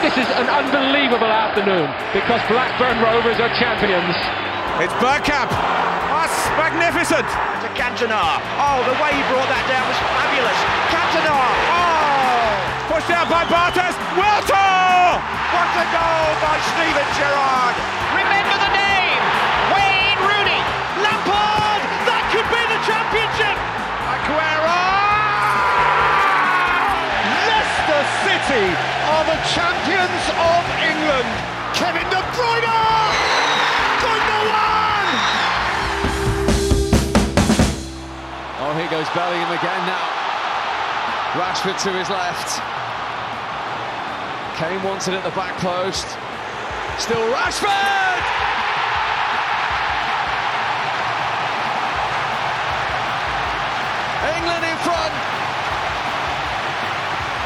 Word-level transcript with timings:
this 0.00 0.16
is 0.16 0.28
an 0.40 0.48
unbelievable 0.48 1.28
afternoon 1.28 1.84
because 2.16 2.40
Blackburn 2.48 3.04
Rovers 3.04 3.36
are 3.36 3.52
champions. 3.60 4.16
It's 4.80 4.96
Bergkamp. 4.96 5.52
That's 5.52 6.36
magnificent. 6.56 7.28
To 7.60 7.68
Cantona. 7.76 8.40
Oh, 8.56 8.80
the 8.88 8.96
way 8.96 9.12
he 9.12 9.20
brought 9.28 9.44
that 9.52 9.60
down 9.68 9.84
was 9.84 10.00
fabulous. 10.00 10.56
Cantona. 10.88 11.36
Oh! 11.68 12.96
Pushed 12.96 13.12
out 13.12 13.28
by 13.28 13.44
Bartes. 13.44 13.92
Wiltor! 14.16 15.20
What 15.52 15.68
a 15.68 15.84
goal 15.92 16.32
by 16.40 16.56
Steven 16.72 17.08
Gerrard. 17.20 17.76
Remember 18.16 18.56
the 18.56 18.72
name. 18.72 19.22
Wayne 19.76 20.20
Rooney. 20.24 20.60
Lampard. 21.04 21.80
That 22.08 22.24
could 22.32 22.48
be 22.48 22.62
the 22.72 22.80
championship. 22.88 23.56
Aguero! 24.08 24.80
Leicester 27.52 28.02
City 28.24 28.89
are 29.10 29.24
the 29.26 29.40
champions 29.50 30.24
of 30.38 30.62
England. 30.86 31.30
Kevin 31.74 32.06
De 32.14 32.22
Bruyne! 32.30 33.10
Oh, 38.62 38.72
here 38.78 38.90
goes 38.90 39.08
Bellingham 39.10 39.50
again 39.50 39.82
now. 39.88 40.06
Rashford 41.34 41.82
to 41.82 41.90
his 41.90 42.08
left. 42.08 42.62
Kane 44.58 44.82
wants 44.84 45.08
it 45.08 45.14
at 45.14 45.24
the 45.24 45.34
back 45.34 45.56
post. 45.58 46.06
Still 47.02 47.24
Rashford! 47.34 48.20
England 54.36 54.64
in 54.70 54.76
front. 54.84 55.14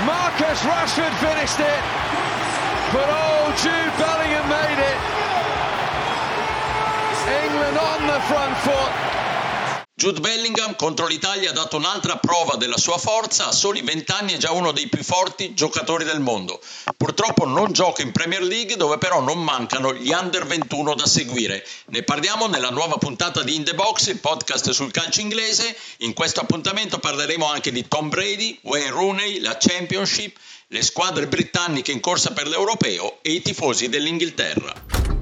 Marcus 0.05 0.61
Rashford 0.69 1.15
finished 1.17 1.61
it. 1.61 1.83
But 2.93 3.09
oh, 3.09 3.49
Jude 3.57 3.95
Bellingham 3.97 4.47
made 4.49 4.81
it. 4.81 4.99
England 7.45 7.79
on 7.79 8.07
the 8.07 8.21
front 8.29 8.57
foot. 8.59 9.24
Jude 10.05 10.21
Bellingham 10.21 10.77
contro 10.77 11.07
l'Italia 11.07 11.49
ha 11.49 11.55
dato 11.55 11.79
un'altra 11.79 12.19
prova 12.19 12.57
della 12.57 12.77
sua 12.77 12.99
forza, 12.99 13.49
a 13.49 13.53
soli 13.53 13.81
20 13.81 14.13
anni 14.13 14.33
è 14.35 14.37
già 14.37 14.53
uno 14.53 14.71
dei 14.71 14.87
più 14.87 15.03
forti 15.03 15.55
giocatori 15.55 16.05
del 16.05 16.21
mondo. 16.21 16.61
Purtroppo 16.95 17.47
non 17.47 17.73
gioca 17.73 18.03
in 18.03 18.13
Premier 18.13 18.43
League 18.43 18.77
dove 18.77 18.99
però 18.99 19.23
non 19.23 19.43
mancano 19.43 19.95
gli 19.95 20.11
under 20.11 20.45
21 20.45 20.95
da 20.95 21.07
seguire. 21.07 21.67
Ne 21.87 22.03
parliamo 22.03 22.49
nella 22.49 22.69
nuova 22.69 22.99
puntata 22.99 23.43
di 23.43 23.55
In 23.55 23.65
The 23.65 23.73
Box, 23.73 24.09
il 24.09 24.19
podcast 24.19 24.73
sul 24.73 24.91
calcio 24.91 25.23
inglese. 25.23 25.75
In 26.01 26.13
questo 26.13 26.41
appuntamento 26.41 26.99
parleremo 26.99 27.49
anche 27.49 27.73
di 27.73 27.89
Tom 27.89 28.11
Brady, 28.11 28.59
Wayne 28.61 28.91
Rooney, 28.91 29.41
la 29.41 29.57
Championship, 29.59 30.37
le 30.67 30.83
squadre 30.83 31.29
britanniche 31.29 31.93
in 31.93 32.01
corsa 32.01 32.35
per 32.35 32.47
l'Europeo 32.47 33.21
e 33.23 33.31
i 33.33 33.41
tifosi 33.41 33.89
dell'Inghilterra. 33.89 35.14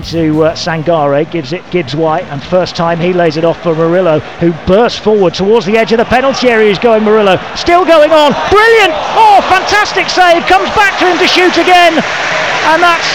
Into 0.00 0.48
uh, 0.48 0.56
Sangare, 0.56 1.30
gives 1.30 1.52
it 1.52 1.60
Gibbs 1.70 1.94
White, 1.94 2.24
and 2.32 2.42
first 2.42 2.74
time 2.74 2.98
he 2.98 3.12
lays 3.12 3.36
it 3.36 3.44
off 3.44 3.60
for 3.62 3.74
Murillo, 3.74 4.20
who 4.40 4.52
bursts 4.64 4.98
forward 4.98 5.34
towards 5.34 5.66
the 5.66 5.76
edge 5.76 5.92
of 5.92 5.98
the 5.98 6.08
penalty 6.08 6.48
area. 6.48 6.68
He's 6.68 6.78
going 6.78 7.04
Murillo, 7.04 7.36
still 7.54 7.84
going 7.84 8.10
on, 8.10 8.32
brilliant! 8.48 8.96
Oh, 9.12 9.44
fantastic 9.52 10.08
save! 10.08 10.40
Comes 10.48 10.72
back 10.72 10.96
to 11.00 11.04
him 11.04 11.18
to 11.20 11.28
shoot 11.28 11.52
again, 11.60 12.00
and 12.72 12.80
that's 12.80 13.08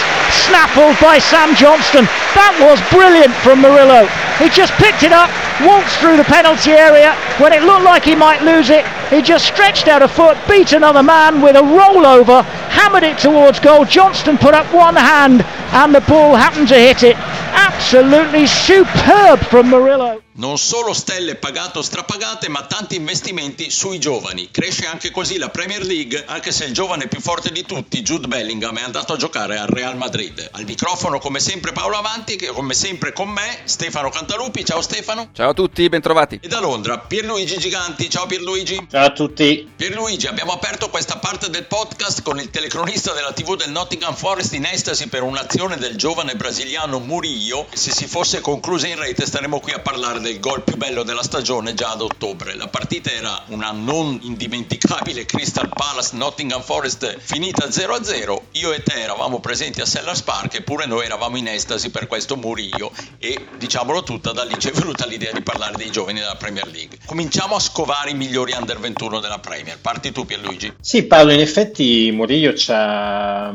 snaffled 0.45 0.93
by 1.01 1.17
Sam 1.17 1.57
Johnston. 1.57 2.05
That 2.37 2.53
was 2.61 2.77
brilliant 2.93 3.33
from 3.41 3.65
Murillo. 3.65 4.05
He 4.37 4.49
just 4.53 4.73
picked 4.77 5.01
it 5.01 5.15
up, 5.15 5.31
waltzed 5.65 5.97
through 5.97 6.17
the 6.17 6.27
penalty 6.29 6.71
area 6.71 7.15
when 7.41 7.53
it 7.53 7.63
looked 7.63 7.85
like 7.85 8.03
he 8.03 8.13
might 8.13 8.43
lose 8.43 8.69
it. 8.69 8.85
He 9.09 9.21
just 9.21 9.47
stretched 9.47 9.87
out 9.87 10.03
a 10.03 10.07
foot, 10.07 10.37
beat 10.47 10.73
another 10.73 11.01
man 11.01 11.41
with 11.41 11.55
a 11.55 11.65
rollover, 11.65 12.43
hammered 12.69 13.03
it 13.03 13.17
towards 13.17 13.59
goal. 13.59 13.85
Johnston 13.85 14.37
put 14.37 14.53
up 14.53 14.67
one 14.73 14.95
hand 14.95 15.41
and 15.75 15.93
the 15.93 16.01
ball 16.01 16.35
happened 16.35 16.69
to 16.69 16.75
hit 16.75 17.03
it. 17.03 17.17
Absolutely 17.17 18.47
superb 18.47 19.39
from 19.39 19.69
Murillo. 19.69 20.24
Non 20.37 20.57
solo 20.57 20.91
stelle 20.91 21.35
pagato 21.35 21.81
strapagate, 21.81 22.49
ma 22.49 22.65
tanti 22.65 22.97
investimenti 22.97 23.69
sui 23.69 23.99
giovani. 23.99 24.49
Cresce 24.51 24.85
anche 24.85 25.09
così 25.09 25.37
la 25.37 25.47
Premier 25.47 25.81
League, 25.81 26.25
anche 26.27 26.51
se 26.51 26.65
il 26.65 26.73
giovane 26.73 27.07
più 27.07 27.21
forte 27.21 27.53
di 27.53 27.63
tutti, 27.63 28.01
Jude 28.01 28.27
Bellingham, 28.27 28.77
è 28.77 28.81
andato 28.81 29.13
a 29.13 29.15
giocare 29.15 29.57
al 29.57 29.67
Real 29.67 29.95
Madrid. 29.95 30.45
Al 30.51 30.65
microfono, 30.65 31.19
come 31.19 31.39
sempre, 31.39 31.71
Paolo 31.71 31.95
Avanti, 31.95 32.35
che 32.35 32.47
come 32.47 32.73
sempre 32.73 33.13
con 33.13 33.29
me, 33.29 33.59
Stefano 33.63 34.09
Cantalupi. 34.09 34.65
Ciao 34.65 34.81
Stefano. 34.81 35.29
Ciao 35.31 35.51
a 35.51 35.53
tutti, 35.53 35.87
bentrovati. 35.87 36.39
E 36.41 36.49
da 36.49 36.59
Londra, 36.59 36.99
Pierluigi 36.99 37.57
Giganti. 37.57 38.09
Ciao 38.09 38.25
Pierluigi. 38.25 38.87
Ciao 38.91 39.05
a 39.05 39.11
tutti. 39.11 39.71
Pierluigi, 39.73 40.27
abbiamo 40.27 40.51
aperto 40.51 40.89
questa 40.89 41.15
parte 41.15 41.49
del 41.49 41.63
podcast 41.63 42.23
con 42.23 42.41
il 42.41 42.49
telecronista 42.49 43.13
della 43.13 43.31
TV 43.31 43.55
del 43.55 43.71
Nottingham 43.71 44.13
Forest 44.13 44.51
in 44.51 44.65
estasi 44.65 45.07
per 45.07 45.23
un'azione 45.23 45.77
del 45.77 45.95
giovane 45.95 46.35
brasiliano 46.35 46.99
Murillo. 46.99 47.67
Se 47.71 47.91
si 47.91 48.05
fosse 48.05 48.41
conclusa 48.41 48.87
in 48.87 48.99
rete 48.99 49.25
staremo 49.25 49.61
qui 49.61 49.71
a 49.71 49.79
parlare 49.79 50.23
del 50.25 50.39
gol 50.39 50.63
più 50.63 50.75
bello 50.75 51.03
della 51.03 51.21
stagione 51.21 51.75
già 51.75 51.91
ad 51.91 52.01
ottobre. 52.01 52.55
La 52.55 52.67
partita 52.67 53.11
era 53.11 53.43
una 53.49 53.69
non 53.69 54.17
indimenticabile 54.23 55.23
Crystal 55.25 55.69
Palace 55.69 56.15
Nottingham 56.15 56.63
Forest 56.63 57.19
finita 57.19 57.67
0-0. 57.67 58.41
Io 58.53 58.73
e 58.73 58.81
te 58.81 58.93
eravamo 58.93 59.39
presenti 59.39 59.81
a 59.81 59.85
Sellers 59.85 60.23
Park 60.23 60.55
eppure 60.55 60.87
noi 60.87 61.05
eravamo 61.05 61.37
in 61.37 61.47
estasi 61.47 61.91
per 61.91 62.07
questo 62.07 62.37
Murillo 62.37 62.91
e 63.19 63.45
diciamolo 63.57 64.01
tutta 64.01 64.31
da 64.31 64.43
lì 64.43 64.55
ci 64.57 64.69
è 64.69 64.71
venuta 64.71 65.05
l'idea 65.05 65.31
di 65.31 65.43
parlare 65.43 65.75
dei 65.75 65.91
giovani 65.91 66.19
della 66.19 66.37
Premier 66.37 66.65
League. 66.71 66.97
Cominciamo 67.05 67.53
a 67.53 67.59
scovare 67.59 68.09
i 68.09 68.15
migliori 68.15 68.53
under 68.53 68.79
21 68.79 69.19
della 69.19 69.37
Premier. 69.37 69.77
Parti 69.77 70.11
tu 70.11 70.25
Pierluigi. 70.25 70.73
Sì 70.81 71.03
Paolo, 71.03 71.33
in 71.33 71.39
effetti 71.39 72.09
Murillo 72.11 72.55
ci 72.55 72.71
ha 72.71 73.53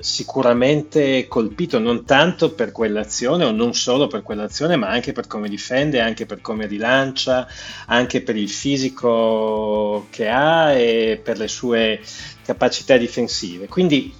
sicuramente 0.00 1.26
colpito 1.28 1.78
non 1.78 2.04
tanto 2.04 2.52
per 2.52 2.72
quell'azione 2.72 3.44
o 3.44 3.50
non 3.50 3.74
solo 3.74 4.06
per 4.06 4.22
quell'azione 4.22 4.76
ma 4.76 4.88
anche 4.88 5.12
per 5.12 5.26
come 5.26 5.48
difende, 5.48 6.00
anche 6.00 6.26
per 6.26 6.40
come 6.40 6.66
rilancia, 6.66 7.46
anche 7.86 8.22
per 8.22 8.36
il 8.36 8.50
fisico 8.50 10.06
che 10.10 10.28
ha 10.28 10.72
e 10.72 11.20
per 11.22 11.38
le 11.38 11.48
sue 11.48 12.00
capacità 12.44 12.96
difensive. 12.96 13.68
Quindi 13.68 14.12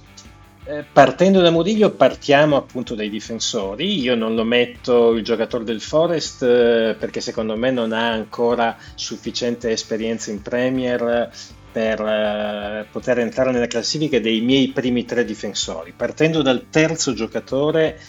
eh, 0.65 0.85
partendo 0.89 1.41
da 1.41 1.51
Murillo 1.51 1.89
partiamo 1.91 2.55
appunto 2.55 2.95
dai 2.95 3.09
difensori, 3.09 3.99
io 3.99 4.15
non 4.15 4.33
lo 4.33 4.45
metto 4.45 5.11
il 5.11 5.23
giocatore 5.23 5.65
del 5.65 5.81
Forest 5.81 6.43
eh, 6.43 6.95
perché 6.97 7.19
secondo 7.19 7.57
me 7.57 7.69
non 7.69 7.91
ha 7.91 8.11
ancora 8.11 8.77
sufficiente 8.95 9.71
esperienza 9.71 10.31
in 10.31 10.41
Premier 10.41 11.29
per 11.73 11.99
eh, 11.99 12.85
poter 12.91 13.17
entrare 13.17 13.51
nella 13.51 13.65
classifica 13.67 14.19
dei 14.19 14.41
miei 14.41 14.69
primi 14.69 15.03
tre 15.05 15.25
difensori. 15.25 15.91
Partendo 15.95 16.43
dal 16.43 16.67
terzo 16.69 17.13
giocatore, 17.13 17.99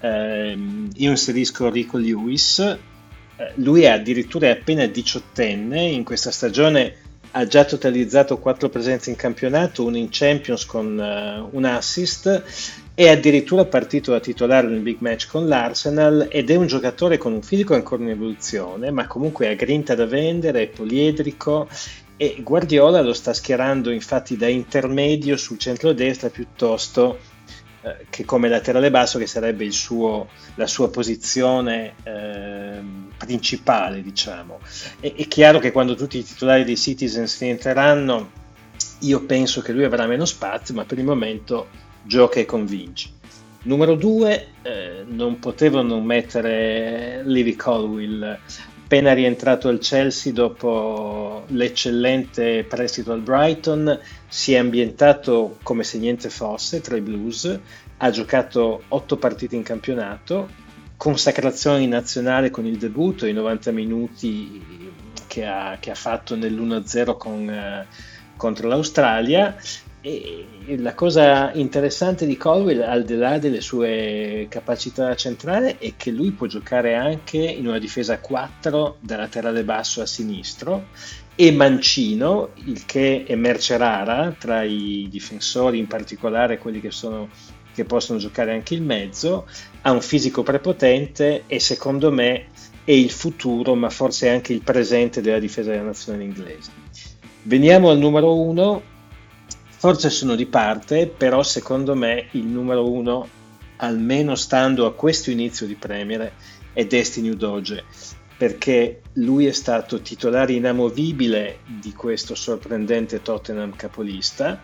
ehm, 0.00 0.90
io 0.94 1.10
inserisco 1.10 1.70
Rico 1.70 1.96
Lewis. 1.98 2.58
Eh, 2.58 2.78
lui 3.54 3.82
è 3.82 3.88
addirittura 3.88 4.50
appena 4.50 4.84
diciottenne, 4.86 5.82
in 5.82 6.02
questa 6.02 6.32
stagione 6.32 6.96
ha 7.34 7.46
già 7.46 7.64
totalizzato 7.64 8.38
quattro 8.38 8.68
presenze 8.68 9.10
in 9.10 9.16
campionato, 9.16 9.84
una 9.84 9.96
in 9.96 10.08
Champions 10.10 10.66
con 10.66 10.98
uh, 10.98 11.56
un 11.56 11.64
assist, 11.64 12.42
è 12.94 13.08
addirittura 13.08 13.64
partito 13.64 14.10
da 14.10 14.20
titolare 14.20 14.66
nel 14.66 14.80
big 14.80 14.98
match 14.98 15.28
con 15.28 15.48
l'Arsenal 15.48 16.28
ed 16.30 16.50
è 16.50 16.56
un 16.56 16.66
giocatore 16.66 17.16
con 17.16 17.32
un 17.32 17.42
fisico 17.42 17.74
ancora 17.74 18.02
in 18.02 18.10
evoluzione, 18.10 18.90
ma 18.90 19.06
comunque 19.06 19.48
ha 19.48 19.54
grinta 19.54 19.94
da 19.94 20.04
vendere, 20.04 20.62
è 20.62 20.66
poliedrico 20.66 21.68
e 22.16 22.40
Guardiola 22.42 23.00
lo 23.00 23.12
sta 23.12 23.32
schierando 23.32 23.90
infatti 23.90 24.36
da 24.36 24.46
intermedio 24.48 25.36
sul 25.36 25.58
centro-destra 25.58 26.30
piuttosto 26.30 27.18
eh, 27.82 28.06
che 28.10 28.24
come 28.24 28.48
laterale 28.48 28.90
basso 28.90 29.18
che 29.18 29.26
sarebbe 29.26 29.70
suo, 29.72 30.28
la 30.54 30.66
sua 30.66 30.88
posizione 30.90 31.94
eh, 32.04 32.80
principale 33.16 34.02
diciamo. 34.02 34.60
E, 35.00 35.14
è 35.16 35.26
chiaro 35.26 35.58
che 35.58 35.72
quando 35.72 35.94
tutti 35.94 36.18
i 36.18 36.24
titolari 36.24 36.64
dei 36.64 36.76
Citizens 36.76 37.38
rientreranno 37.40 38.40
io 39.00 39.24
penso 39.24 39.60
che 39.62 39.72
lui 39.72 39.84
avrà 39.84 40.06
meno 40.06 40.24
spazio 40.24 40.74
ma 40.74 40.84
per 40.84 40.98
il 40.98 41.04
momento 41.04 41.68
gioca 42.04 42.38
e 42.38 42.44
convince. 42.44 43.10
Numero 43.64 43.94
due, 43.94 44.48
eh, 44.62 45.04
non 45.06 45.38
potevo 45.38 45.82
non 45.82 46.04
mettere 46.04 47.22
Livy 47.24 47.54
Colwill 47.54 48.38
appena 48.92 49.14
rientrato 49.14 49.68
al 49.68 49.78
Chelsea 49.78 50.34
dopo 50.34 51.44
l'eccellente 51.46 52.62
prestito 52.64 53.12
al 53.12 53.22
Brighton, 53.22 53.98
si 54.28 54.52
è 54.52 54.58
ambientato 54.58 55.56
come 55.62 55.82
se 55.82 55.96
niente 55.96 56.28
fosse 56.28 56.82
tra 56.82 56.94
i 56.94 57.00
Blues, 57.00 57.58
ha 57.96 58.10
giocato 58.10 58.82
otto 58.88 59.16
partite 59.16 59.56
in 59.56 59.62
campionato, 59.62 60.46
consacrazione 60.98 61.80
in 61.80 61.88
nazionale 61.88 62.50
con 62.50 62.66
il 62.66 62.76
debutto, 62.76 63.24
i 63.24 63.32
90 63.32 63.70
minuti 63.70 64.62
che 65.26 65.46
ha, 65.46 65.78
che 65.80 65.90
ha 65.90 65.94
fatto 65.94 66.36
nell'1-0 66.36 67.16
con, 67.16 67.48
eh, 67.48 67.86
contro 68.36 68.68
l'Australia 68.68 69.56
e 70.02 70.46
la 70.78 70.94
cosa 70.94 71.52
interessante 71.52 72.26
di 72.26 72.36
Colwell, 72.36 72.82
al 72.82 73.04
di 73.04 73.16
là 73.16 73.38
delle 73.38 73.60
sue 73.60 74.46
capacità 74.48 75.14
centrali, 75.14 75.76
è 75.78 75.92
che 75.96 76.10
lui 76.10 76.32
può 76.32 76.48
giocare 76.48 76.94
anche 76.94 77.38
in 77.38 77.68
una 77.68 77.78
difesa 77.78 78.14
a 78.14 78.18
4 78.18 78.96
da 78.98 79.16
laterale 79.16 79.62
basso 79.62 80.02
a 80.02 80.06
sinistro 80.06 80.88
e 81.36 81.52
mancino, 81.52 82.50
il 82.64 82.84
che 82.84 83.24
è 83.24 83.36
merce 83.36 83.76
rara 83.76 84.34
tra 84.36 84.64
i 84.64 85.06
difensori, 85.08 85.78
in 85.78 85.86
particolare 85.86 86.58
quelli 86.58 86.80
che, 86.80 86.90
sono, 86.90 87.28
che 87.72 87.84
possono 87.84 88.18
giocare 88.18 88.52
anche 88.52 88.74
il 88.74 88.82
mezzo, 88.82 89.46
ha 89.82 89.92
un 89.92 90.00
fisico 90.00 90.42
prepotente 90.42 91.44
e 91.46 91.60
secondo 91.60 92.10
me 92.10 92.48
è 92.84 92.90
il 92.90 93.10
futuro, 93.10 93.76
ma 93.76 93.88
forse 93.88 94.28
anche 94.28 94.52
il 94.52 94.62
presente 94.62 95.20
della 95.20 95.38
difesa 95.38 95.70
della 95.70 95.84
nazionale 95.84 96.24
inglese. 96.24 96.70
Veniamo 97.44 97.90
al 97.90 97.98
numero 97.98 98.40
1, 98.40 98.82
forse 99.82 100.10
sono 100.10 100.36
di 100.36 100.46
parte, 100.46 101.08
però 101.08 101.42
secondo 101.42 101.96
me 101.96 102.28
il 102.34 102.44
numero 102.44 102.88
uno, 102.88 103.28
almeno 103.78 104.36
stando 104.36 104.86
a 104.86 104.94
questo 104.94 105.32
inizio 105.32 105.66
di 105.66 105.74
Premier, 105.74 106.30
è 106.72 106.84
Destiny 106.86 107.30
Udoge, 107.30 107.82
perché 108.36 109.00
lui 109.14 109.46
è 109.46 109.50
stato 109.50 110.00
titolare 110.00 110.52
inamovibile 110.52 111.62
di 111.80 111.92
questo 111.94 112.36
sorprendente 112.36 113.22
Tottenham 113.22 113.74
capolista, 113.74 114.62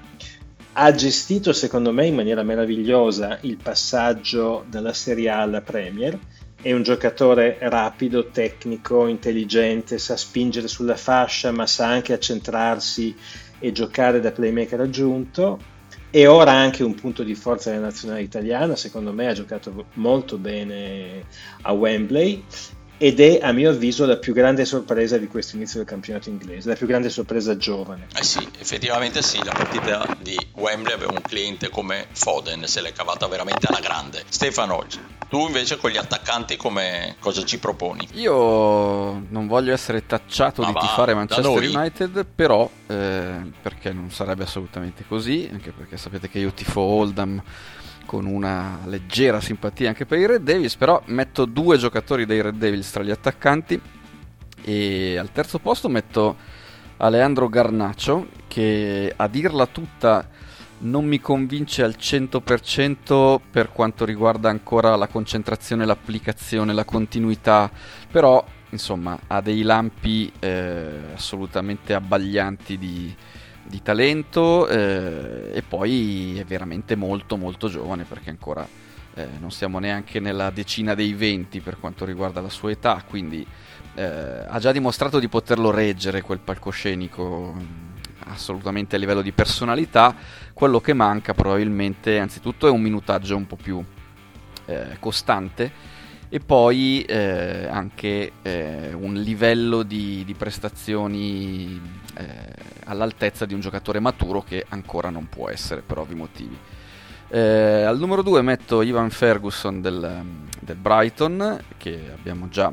ha 0.75 0.94
gestito 0.94 1.53
secondo 1.53 1.93
me 1.93 2.06
in 2.06 2.15
maniera 2.15 2.44
meravigliosa 2.44 3.38
il 3.41 3.56
passaggio 3.61 4.67
dalla 4.69 4.93
Serie 4.93 5.31
A 5.31 5.41
alla 5.41 5.62
Premier, 5.62 6.17
è 6.62 6.73
un 6.73 6.85
giocatore 6.85 7.56
rapido, 7.61 8.29
tecnico, 8.29 9.09
intelligente, 9.09 9.99
sa 9.99 10.17
spingere 10.17 10.69
sulla 10.69 10.97
fascia 10.97 11.50
ma 11.50 11.67
sa 11.67 11.88
anche 11.88 12.12
accentrarsi 12.12 13.17
e 13.58 13.72
giocare 13.72 14.20
da 14.20 14.32
playmaker 14.32 14.81
aggiunto 14.81 15.76
e 16.10 16.26
ora 16.26 16.52
anche 16.52 16.82
un 16.82 16.94
punto 16.94 17.22
di 17.22 17.34
forza 17.34 17.70
della 17.70 17.87
nazionale 17.87 18.22
italiana, 18.22 18.76
secondo 18.76 19.12
me 19.12 19.28
ha 19.28 19.34
giocato 19.34 19.87
molto 19.94 20.38
bene 20.38 21.25
a 21.62 21.72
Wembley 21.72 22.43
ed 22.99 23.21
è 23.21 23.39
a 23.41 23.53
mio 23.53 23.71
avviso 23.71 24.05
la 24.05 24.17
più 24.17 24.35
grande 24.35 24.65
sorpresa 24.65 25.17
di 25.17 25.29
questo 25.29 25.56
inizio 25.56 25.79
del 25.79 25.89
campionato 25.89 26.29
inglese, 26.29 26.69
la 26.69 26.75
più 26.75 26.87
grande 26.87 27.09
sorpresa 27.09 27.56
giovane. 27.56 28.09
Eh 28.15 28.25
sì, 28.25 28.47
effettivamente 28.59 29.23
sì, 29.23 29.43
la 29.45 29.53
partita 29.53 30.17
di 30.21 30.37
Wembley 30.55 30.93
aveva 30.93 31.12
un 31.12 31.23
cliente 31.23 31.71
come 31.71 32.09
Foden, 32.12 32.67
se 32.67 32.81
l'è 32.81 32.93
cavata 32.93 33.29
veramente 33.29 33.67
alla 33.69 33.81
grande. 33.81 34.25
Stefano, 34.29 34.85
tu 35.29 35.47
invece 35.47 35.77
con 35.77 35.91
gli 35.91 35.97
attaccanti 35.97 36.56
come 36.56 37.17
cosa 37.21 37.45
ci 37.45 37.59
proponi? 37.59 38.09
Io 38.15 39.23
non 39.29 39.47
voglio 39.47 39.73
essere 39.73 40.05
tacciato 40.05 40.62
Ma 40.62 40.69
di 40.69 40.73
va, 40.75 40.81
tifare 40.81 41.15
Manchester 41.15 41.62
United, 41.62 42.27
però 42.35 42.69
eh, 42.87 43.41
perché 43.62 43.93
non 43.93 44.11
sarebbe 44.11 44.43
assolutamente 44.43 45.05
così, 45.06 45.49
anche 45.53 45.71
perché 45.71 45.97
sapete 45.97 46.29
che 46.29 46.41
io 46.41 46.51
tifo 46.53 46.81
Oldham 46.81 47.43
con 48.08 48.25
una 48.25 48.78
leggera 48.87 49.38
simpatia 49.38 49.88
anche 49.88 50.06
per 50.06 50.19
i 50.19 50.25
Red 50.25 50.40
Devils, 50.40 50.76
però 50.76 51.02
metto 51.08 51.44
due 51.44 51.76
giocatori 51.76 52.25
dei 52.25 52.40
Red 52.40 52.55
Devils 52.55 52.90
tra 52.90 53.02
gli 53.02 53.10
attaccanti 53.10 53.78
e 54.62 55.19
al 55.19 55.31
terzo 55.31 55.58
posto 55.58 55.90
metto 55.90 56.34
Aleandro 56.96 57.50
Garnaccio 57.50 58.28
che 58.46 59.12
a 59.14 59.28
dirla 59.28 59.66
tutta 59.66 60.26
non 60.78 61.05
mi 61.05 61.20
convince 61.20 61.82
al 61.82 61.96
100% 61.99 63.40
per 63.50 63.72
quanto 63.72 64.06
riguarda 64.06 64.49
ancora 64.49 64.96
la 64.96 65.08
concentrazione, 65.08 65.84
l'applicazione, 65.84 66.72
la 66.72 66.84
continuità, 66.84 67.70
però 68.10 68.43
insomma 68.70 69.19
ha 69.26 69.43
dei 69.43 69.60
lampi 69.60 70.32
eh, 70.38 71.12
assolutamente 71.14 71.93
abbaglianti 71.93 72.78
di, 72.78 73.14
di 73.69 73.82
talento 73.82 74.67
eh, 74.67 75.50
e 75.53 75.62
poi 75.62 76.38
è 76.38 76.44
veramente 76.44 76.97
molto 76.97 77.37
molto 77.37 77.69
giovane 77.69 78.05
perché 78.05 78.31
ancora 78.31 78.67
eh, 79.15 79.26
non 79.38 79.50
siamo 79.50 79.79
neanche 79.79 80.20
nella 80.20 80.50
decina 80.50 80.94
dei 80.94 81.12
20 81.12 81.61
per 81.61 81.79
quanto 81.79 82.05
riguarda 82.05 82.41
la 82.41 82.49
sua 82.49 82.70
età, 82.70 83.03
quindi 83.06 83.47
eh, 83.94 84.44
ha 84.47 84.59
già 84.59 84.73
dimostrato 84.73 85.19
di 85.19 85.29
poterlo 85.29 85.70
reggere 85.70 86.23
quel 86.23 86.38
palcoscenico 86.38 87.55
mm, 87.55 87.67
assolutamente 88.29 88.97
a 88.97 88.99
livello 88.99 89.23
di 89.23 89.32
personalità, 89.32 90.15
quello 90.53 90.81
che 90.81 90.93
manca 90.93 91.35
probabilmente 91.35 92.19
anzitutto 92.19 92.67
è 92.69 92.70
un 92.70 92.81
minutaggio 92.81 93.37
un 93.37 93.47
po' 93.47 93.56
più 93.56 93.85
eh, 94.67 94.97
costante 95.00 95.97
e 96.29 96.41
poi 96.41 97.03
eh, 97.03 97.67
anche 97.71 98.33
eh, 98.43 98.93
un 98.93 99.15
livello 99.15 99.83
di, 99.83 100.25
di 100.25 100.35
prestazioni 100.35 101.81
eh, 102.17 102.27
all'altezza 102.85 103.47
di 103.47 103.55
un 103.55 103.61
giocatore 103.61 104.01
maturo 104.01 104.43
che 104.43 104.65
ancora 104.69 105.11
non 105.11 105.29
può 105.29 105.49
essere 105.49 105.83
per 105.83 105.99
ovvi 105.99 106.15
motivi. 106.15 106.59
Eh, 107.31 107.83
al 107.83 107.99
numero 107.99 108.23
2 108.23 108.41
metto 108.43 108.83
Ivan 108.83 109.11
Ferguson 109.11 109.81
del, 109.83 110.23
del 110.61 110.77
Brighton 110.77 111.63
che 111.77 112.11
abbiamo 112.15 112.49
già 112.49 112.73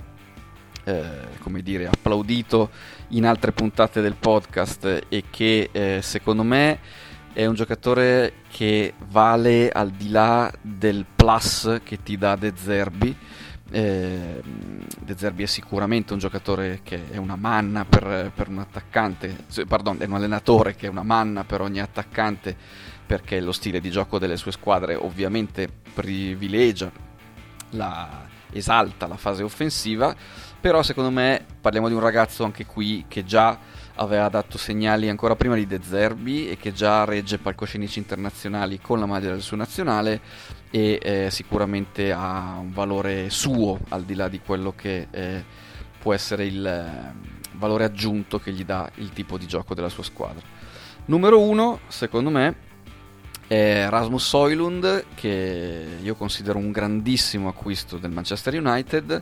eh, 0.85 1.03
come 1.39 1.61
dire, 1.61 1.87
applaudito 1.87 2.69
in 3.09 3.25
altre 3.25 3.51
puntate 3.51 4.01
del 4.01 4.15
podcast 4.15 5.05
e 5.09 5.23
che 5.29 5.69
eh, 5.71 5.99
secondo 6.01 6.43
me 6.43 6.79
è 7.35 7.45
un 7.45 7.53
giocatore 7.53 8.35
che 8.49 8.93
vale 9.09 9.69
al 9.69 9.91
di 9.91 10.09
là 10.09 10.49
del 10.61 11.05
plus 11.13 11.81
che 11.83 12.01
ti 12.01 12.17
dà 12.17 12.37
De 12.37 12.53
Zerbi. 12.55 13.13
Eh, 13.71 14.41
De 15.01 15.17
Zerbi 15.17 15.43
è 15.43 15.45
sicuramente 15.45 16.13
un 16.13 16.19
giocatore 16.19 16.79
che 16.81 17.11
è 17.11 17.17
una 17.17 17.35
manna 17.35 17.83
per, 17.83 18.31
per 18.33 18.47
un 18.47 18.59
attaccante, 18.59 19.35
pardon, 19.67 19.97
è 19.99 20.05
un 20.05 20.13
allenatore 20.13 20.75
che 20.75 20.87
è 20.87 20.89
una 20.89 21.03
manna 21.03 21.43
per 21.43 21.59
ogni 21.59 21.81
attaccante 21.81 22.55
perché 23.05 23.41
lo 23.41 23.51
stile 23.51 23.81
di 23.81 23.91
gioco 23.91 24.17
delle 24.17 24.37
sue 24.37 24.53
squadre 24.53 24.95
ovviamente 24.95 25.67
privilegia, 25.93 26.89
la, 27.71 28.27
esalta 28.51 29.07
la 29.07 29.17
fase 29.17 29.43
offensiva, 29.43 30.15
però 30.61 30.81
secondo 30.83 31.11
me 31.11 31.45
parliamo 31.59 31.89
di 31.89 31.95
un 31.95 31.99
ragazzo 31.99 32.45
anche 32.45 32.65
qui 32.65 33.03
che 33.09 33.25
già 33.25 33.59
aveva 33.95 34.27
dato 34.29 34.57
segnali 34.57 35.09
ancora 35.09 35.35
prima 35.35 35.55
di 35.55 35.65
De 35.67 35.79
Zerbi 35.81 36.49
e 36.49 36.57
che 36.57 36.73
già 36.73 37.05
regge 37.05 37.37
palcoscenici 37.37 37.99
internazionali 37.99 38.79
con 38.79 38.99
la 38.99 39.05
maglia 39.05 39.29
del 39.29 39.41
suo 39.41 39.57
nazionale 39.57 40.21
e 40.69 40.99
eh, 41.01 41.27
sicuramente 41.31 42.11
ha 42.11 42.57
un 42.59 42.71
valore 42.71 43.29
suo 43.29 43.79
al 43.89 44.03
di 44.03 44.15
là 44.15 44.27
di 44.27 44.39
quello 44.39 44.73
che 44.75 45.07
eh, 45.11 45.43
può 45.99 46.13
essere 46.13 46.45
il 46.45 46.65
eh, 46.65 47.13
valore 47.53 47.85
aggiunto 47.85 48.39
che 48.39 48.51
gli 48.51 48.65
dà 48.65 48.89
il 48.95 49.11
tipo 49.11 49.37
di 49.37 49.47
gioco 49.47 49.73
della 49.73 49.89
sua 49.89 50.03
squadra. 50.03 50.45
Numero 51.05 51.39
uno, 51.39 51.81
secondo 51.87 52.29
me, 52.29 52.55
è 53.47 53.85
Rasmus 53.89 54.27
Soilund, 54.27 55.05
che 55.13 55.97
io 56.01 56.15
considero 56.15 56.57
un 56.57 56.71
grandissimo 56.71 57.47
acquisto 57.47 57.97
del 57.97 58.11
Manchester 58.11 58.55
United. 58.55 59.21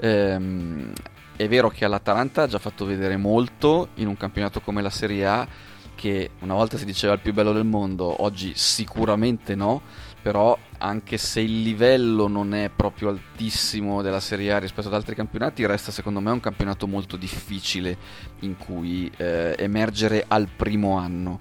Ehm, 0.00 0.92
è 1.38 1.46
vero 1.46 1.68
che 1.70 1.84
all'Atalanta 1.84 2.42
ha 2.42 2.46
già 2.48 2.58
fatto 2.58 2.84
vedere 2.84 3.16
molto 3.16 3.90
in 3.94 4.08
un 4.08 4.16
campionato 4.16 4.60
come 4.60 4.82
la 4.82 4.90
Serie 4.90 5.24
A, 5.24 5.46
che 5.94 6.30
una 6.40 6.54
volta 6.54 6.76
si 6.76 6.84
diceva 6.84 7.12
il 7.12 7.20
più 7.20 7.32
bello 7.32 7.52
del 7.52 7.64
mondo, 7.64 8.24
oggi 8.24 8.54
sicuramente 8.56 9.54
no, 9.54 9.82
però 10.20 10.58
anche 10.78 11.16
se 11.16 11.38
il 11.38 11.62
livello 11.62 12.26
non 12.26 12.54
è 12.54 12.70
proprio 12.74 13.10
altissimo 13.10 14.02
della 14.02 14.18
Serie 14.18 14.52
A 14.52 14.58
rispetto 14.58 14.88
ad 14.88 14.94
altri 14.94 15.14
campionati, 15.14 15.64
resta 15.64 15.92
secondo 15.92 16.18
me 16.18 16.32
un 16.32 16.40
campionato 16.40 16.88
molto 16.88 17.16
difficile 17.16 17.96
in 18.40 18.56
cui 18.56 19.08
eh, 19.16 19.54
emergere 19.58 20.24
al 20.26 20.48
primo 20.48 20.98
anno 20.98 21.38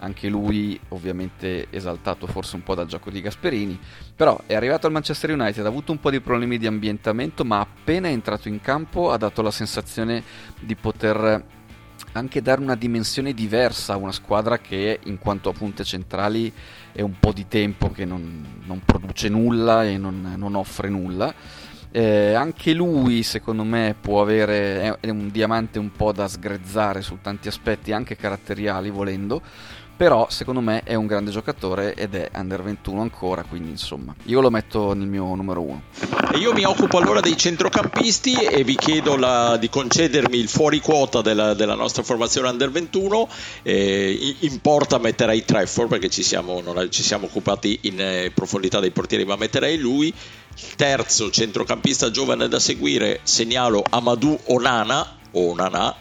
anche 0.00 0.28
lui 0.28 0.78
ovviamente 0.88 1.66
esaltato 1.70 2.26
forse 2.26 2.56
un 2.56 2.62
po' 2.62 2.74
dal 2.74 2.86
gioco 2.86 3.10
di 3.10 3.20
Gasperini, 3.20 3.78
però 4.14 4.40
è 4.46 4.54
arrivato 4.54 4.86
al 4.86 4.92
Manchester 4.92 5.30
United, 5.30 5.64
ha 5.64 5.68
avuto 5.68 5.92
un 5.92 6.00
po' 6.00 6.10
di 6.10 6.20
problemi 6.20 6.58
di 6.58 6.66
ambientamento, 6.66 7.44
ma 7.44 7.60
appena 7.60 8.08
è 8.08 8.12
entrato 8.12 8.48
in 8.48 8.60
campo 8.60 9.10
ha 9.10 9.16
dato 9.16 9.42
la 9.42 9.50
sensazione 9.50 10.22
di 10.60 10.74
poter 10.74 11.56
anche 12.12 12.42
dare 12.42 12.60
una 12.60 12.74
dimensione 12.74 13.32
diversa 13.32 13.94
a 13.94 13.96
una 13.96 14.12
squadra 14.12 14.58
che 14.58 15.00
in 15.04 15.18
quanto 15.18 15.50
a 15.50 15.52
punte 15.52 15.84
centrali 15.84 16.52
è 16.92 17.00
un 17.00 17.18
po' 17.18 17.32
di 17.32 17.46
tempo 17.48 17.90
che 17.90 18.04
non, 18.04 18.60
non 18.64 18.80
produce 18.84 19.28
nulla 19.28 19.84
e 19.84 19.98
non, 19.98 20.34
non 20.36 20.54
offre 20.54 20.88
nulla. 20.88 21.32
Eh, 21.90 22.34
anche 22.34 22.74
lui 22.74 23.22
secondo 23.22 23.64
me 23.64 23.96
può 23.98 24.20
avere 24.20 24.98
è 25.00 25.08
un 25.08 25.30
diamante 25.30 25.78
un 25.78 25.90
po' 25.90 26.12
da 26.12 26.28
sgrezzare 26.28 27.00
su 27.00 27.16
tanti 27.22 27.48
aspetti 27.48 27.92
anche 27.92 28.14
caratteriali 28.14 28.90
volendo 28.90 29.40
però 29.98 30.28
secondo 30.30 30.60
me 30.60 30.84
è 30.84 30.94
un 30.94 31.08
grande 31.08 31.32
giocatore 31.32 31.94
ed 31.96 32.14
è 32.14 32.30
under 32.34 32.62
21 32.62 33.00
ancora, 33.00 33.42
quindi 33.42 33.70
insomma 33.70 34.14
io 34.26 34.40
lo 34.40 34.48
metto 34.48 34.94
nel 34.94 35.08
mio 35.08 35.34
numero 35.34 35.60
1. 35.60 35.82
E 36.34 36.38
io 36.38 36.52
mi 36.52 36.62
occupo 36.62 36.98
allora 36.98 37.18
dei 37.18 37.36
centrocampisti 37.36 38.34
e 38.34 38.62
vi 38.62 38.76
chiedo 38.76 39.16
la, 39.16 39.56
di 39.56 39.68
concedermi 39.68 40.38
il 40.38 40.48
fuori 40.48 40.78
quota 40.78 41.20
della, 41.20 41.52
della 41.54 41.74
nostra 41.74 42.04
formazione 42.04 42.48
under 42.48 42.70
21, 42.70 43.28
eh, 43.64 44.36
in 44.38 44.60
porta 44.60 44.98
metterei 44.98 45.44
Trefford 45.44 45.88
perché 45.88 46.08
ci 46.08 46.22
siamo, 46.22 46.60
non, 46.60 46.86
ci 46.92 47.02
siamo 47.02 47.26
occupati 47.26 47.80
in 47.82 48.00
eh, 48.00 48.30
profondità 48.32 48.78
dei 48.78 48.92
portieri, 48.92 49.24
ma 49.24 49.34
metterei 49.34 49.78
lui. 49.78 50.14
Terzo 50.76 51.30
centrocampista 51.30 52.10
giovane 52.10 52.46
da 52.46 52.60
seguire, 52.60 53.20
segnalo 53.24 53.82
Amadou 53.88 54.38
Onana 54.46 55.17
Onana, 55.38 55.94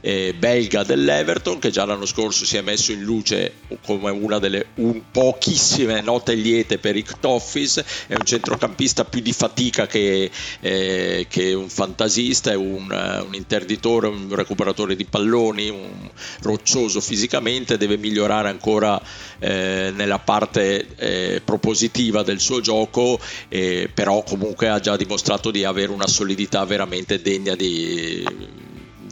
eh, 0.00 0.34
belga 0.34 0.84
dell'Everton, 0.84 1.58
che 1.58 1.70
già 1.70 1.84
l'anno 1.84 2.04
scorso 2.04 2.44
si 2.44 2.56
è 2.56 2.60
messo 2.60 2.92
in 2.92 3.02
luce 3.02 3.54
come 3.84 4.10
una 4.10 4.38
delle 4.38 4.66
un, 4.76 5.02
pochissime 5.10 6.00
note 6.02 6.34
liete 6.34 6.78
per 6.78 6.94
Rick 6.94 7.18
Toffis, 7.18 7.82
è 8.06 8.14
un 8.14 8.24
centrocampista 8.24 9.04
più 9.04 9.20
di 9.20 9.32
fatica 9.32 9.86
che, 9.86 10.30
eh, 10.60 11.26
che 11.28 11.54
un 11.54 11.68
fantasista, 11.68 12.50
è 12.52 12.54
un, 12.54 12.90
un, 13.26 13.34
interditore, 13.34 14.08
un 14.08 14.32
recuperatore 14.34 14.94
di 14.94 15.04
palloni, 15.06 15.70
un 15.70 16.10
roccioso 16.42 17.00
fisicamente, 17.00 17.78
deve 17.78 17.96
migliorare 17.96 18.48
ancora 18.48 19.00
eh, 19.38 19.90
nella 19.94 20.18
parte 20.18 20.86
eh, 20.96 21.40
propositiva 21.44 22.22
del 22.22 22.40
suo 22.40 22.60
gioco, 22.60 23.18
però 23.48 24.22
comunque 24.22 24.68
ha 24.68 24.80
già 24.80 24.96
dimostrato 24.96 25.50
di 25.50 25.64
avere 25.64 25.92
una 25.92 26.06
solidità 26.06 26.64
veramente 26.64 27.22
degna 27.22 27.54
di 27.54 28.24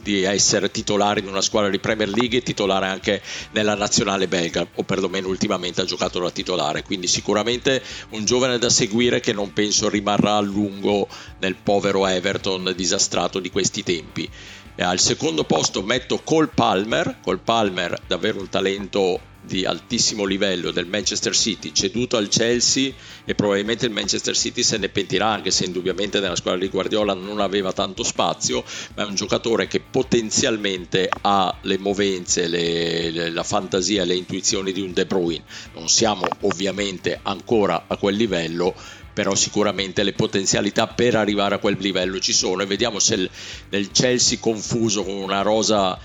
di 0.05 0.21
essere 0.21 0.69
titolare 0.69 1.19
in 1.19 1.27
una 1.27 1.41
squadra 1.41 1.71
di 1.71 1.79
Premier 1.79 2.09
League 2.09 2.37
e 2.37 2.43
titolare 2.43 2.85
anche 2.85 3.23
nella 3.53 3.73
nazionale 3.73 4.27
belga, 4.27 4.67
o 4.75 4.83
perlomeno 4.83 5.27
ultimamente 5.29 5.81
ha 5.81 5.85
giocato 5.85 6.19
da 6.19 6.29
titolare. 6.29 6.83
Quindi 6.83 7.07
sicuramente 7.07 7.81
un 8.09 8.23
giovane 8.23 8.59
da 8.59 8.69
seguire 8.69 9.19
che 9.19 9.33
non 9.33 9.51
penso 9.51 9.89
rimarrà 9.89 10.35
a 10.35 10.41
lungo 10.41 11.07
nel 11.39 11.55
povero 11.55 12.05
Everton 12.05 12.71
disastrato 12.75 13.39
di 13.39 13.49
questi 13.49 13.81
tempi. 13.81 14.29
Al 14.77 14.99
secondo 14.99 15.43
posto 15.43 15.81
metto 15.81 16.21
Cole 16.23 16.51
Palmer, 16.53 17.17
Cole 17.23 17.39
Palmer 17.43 17.99
davvero 18.05 18.39
un 18.39 18.49
talento 18.49 19.33
di 19.45 19.65
altissimo 19.65 20.25
livello 20.25 20.71
del 20.71 20.87
Manchester 20.87 21.35
City 21.35 21.71
ceduto 21.73 22.17
al 22.17 22.27
Chelsea 22.27 22.91
e 23.23 23.35
probabilmente 23.35 23.85
il 23.85 23.91
Manchester 23.91 24.35
City 24.35 24.63
se 24.63 24.77
ne 24.77 24.89
pentirà 24.89 25.27
anche 25.27 25.51
se 25.51 25.65
indubbiamente 25.65 26.19
nella 26.19 26.35
squadra 26.35 26.61
di 26.61 26.69
Guardiola 26.69 27.13
non 27.13 27.39
aveva 27.39 27.71
tanto 27.71 28.03
spazio 28.03 28.63
ma 28.95 29.03
è 29.03 29.05
un 29.05 29.15
giocatore 29.15 29.67
che 29.67 29.79
potenzialmente 29.79 31.09
ha 31.21 31.55
le 31.61 31.77
movenze 31.77 32.47
le, 32.47 33.11
le, 33.11 33.29
la 33.29 33.43
fantasia 33.43 34.03
e 34.03 34.05
le 34.05 34.15
intuizioni 34.15 34.71
di 34.71 34.81
un 34.81 34.93
De 34.93 35.05
Bruyne. 35.05 35.43
Non 35.73 35.87
siamo 35.87 36.25
ovviamente 36.41 37.19
ancora 37.21 37.85
a 37.87 37.97
quel 37.97 38.15
livello 38.15 38.75
però 39.15 39.33
sicuramente 39.33 40.03
le 40.03 40.11
potenzialità 40.11 40.87
per 40.87 41.15
arrivare 41.15 41.55
a 41.55 41.59
quel 41.59 41.77
livello 41.79 42.19
ci 42.19 42.33
sono 42.33 42.61
e 42.61 42.65
vediamo 42.65 42.99
se 42.99 43.29
nel 43.69 43.89
Chelsea 43.91 44.39
confuso 44.41 45.05
con 45.05 45.15
una 45.15 45.41
rosa 45.41 45.97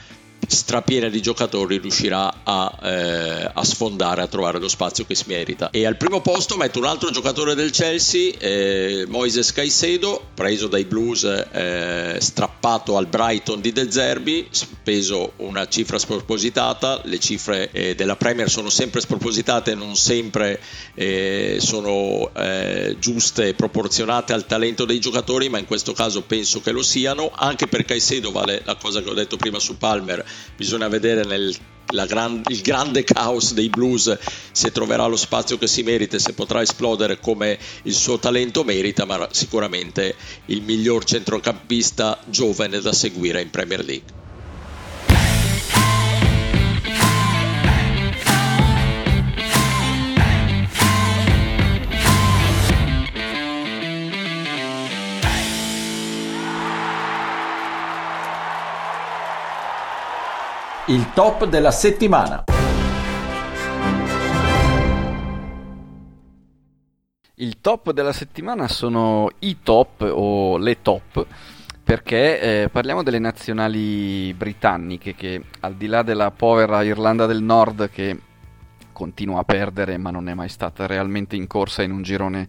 strapiena 0.50 1.08
di 1.08 1.22
giocatori 1.22 1.78
riuscirà 1.78 2.42
a, 2.42 2.78
eh, 2.82 3.50
a, 3.54 3.64
sfondare, 3.64 4.22
a 4.22 4.26
trovare 4.26 4.58
lo 4.58 4.68
spazio 4.68 5.06
che 5.06 5.14
si 5.14 5.24
merita. 5.28 5.70
E 5.70 5.86
al 5.86 5.96
primo 5.96 6.20
posto 6.20 6.56
metto 6.56 6.80
un 6.80 6.86
altro 6.86 7.10
giocatore 7.10 7.54
del 7.54 7.70
Chelsea, 7.70 8.32
eh, 8.36 9.04
Moises 9.06 9.52
Caicedo, 9.52 10.20
preso 10.34 10.66
dai 10.66 10.84
Blues, 10.84 11.24
eh, 11.24 12.16
strappato 12.18 12.96
al 12.96 13.06
Brighton 13.06 13.60
di 13.60 13.72
De 13.72 13.90
Zerbi, 13.92 14.48
speso 14.50 15.34
una 15.36 15.68
cifra 15.68 15.98
spropositata, 15.98 17.00
le 17.04 17.20
cifre 17.20 17.70
eh, 17.70 17.94
della 17.94 18.16
Premier 18.16 18.50
sono 18.50 18.70
sempre 18.70 19.00
spropositate, 19.00 19.76
non 19.76 19.94
sempre 19.94 20.60
eh, 20.94 21.58
sono 21.60 22.30
eh, 22.34 22.96
giuste 22.98 23.48
e 23.48 23.54
proporzionate 23.54 24.32
al 24.32 24.46
talento 24.46 24.84
dei 24.84 24.98
giocatori, 24.98 25.48
ma 25.48 25.58
in 25.58 25.66
questo 25.66 25.92
caso 25.92 26.22
penso 26.22 26.60
che 26.60 26.72
lo 26.72 26.82
siano, 26.82 27.30
anche 27.32 27.68
per 27.68 27.84
Caicedo 27.84 28.32
vale 28.32 28.62
la 28.64 28.74
cosa 28.74 29.00
che 29.00 29.10
ho 29.10 29.14
detto 29.14 29.36
prima 29.36 29.60
su 29.60 29.78
Palmer, 29.78 30.24
bisogna 30.56 30.88
vedere 30.88 31.24
nel 31.24 31.54
gran, 32.06 32.42
il 32.46 32.60
grande 32.60 33.04
caos 33.04 33.52
dei 33.52 33.68
blues 33.68 34.16
se 34.52 34.70
troverà 34.70 35.06
lo 35.06 35.16
spazio 35.16 35.58
che 35.58 35.66
si 35.66 35.82
merita 35.82 36.18
se 36.18 36.34
potrà 36.34 36.62
esplodere 36.62 37.18
come 37.18 37.58
il 37.82 37.94
suo 37.94 38.18
talento 38.18 38.64
merita, 38.64 39.04
ma 39.04 39.28
sicuramente 39.32 40.14
il 40.46 40.62
miglior 40.62 41.04
centrocampista 41.04 42.20
giovane 42.26 42.80
da 42.80 42.92
seguire 42.92 43.40
in 43.40 43.50
Premier 43.50 43.84
League. 43.84 44.19
Il 60.90 61.12
top 61.12 61.46
della 61.46 61.70
settimana. 61.70 62.42
Il 67.34 67.60
top 67.60 67.92
della 67.92 68.12
settimana 68.12 68.66
sono 68.66 69.28
i 69.38 69.58
top 69.62 70.00
o 70.12 70.58
le 70.58 70.82
top 70.82 71.24
perché 71.84 72.40
eh, 72.40 72.68
parliamo 72.70 73.04
delle 73.04 73.20
nazionali 73.20 74.34
britanniche 74.34 75.14
che 75.14 75.40
al 75.60 75.76
di 75.76 75.86
là 75.86 76.02
della 76.02 76.32
povera 76.32 76.82
Irlanda 76.82 77.26
del 77.26 77.40
Nord 77.40 77.88
che 77.90 78.18
continua 78.90 79.38
a 79.38 79.44
perdere 79.44 79.96
ma 79.96 80.10
non 80.10 80.28
è 80.28 80.34
mai 80.34 80.48
stata 80.48 80.86
realmente 80.86 81.36
in 81.36 81.46
corsa 81.46 81.84
in 81.84 81.92
un 81.92 82.02
girone 82.02 82.48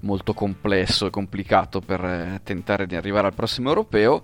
molto 0.00 0.32
complesso 0.32 1.06
e 1.06 1.10
complicato 1.10 1.80
per 1.80 2.02
eh, 2.02 2.40
tentare 2.42 2.86
di 2.86 2.96
arrivare 2.96 3.26
al 3.26 3.34
prossimo 3.34 3.68
europeo, 3.68 4.22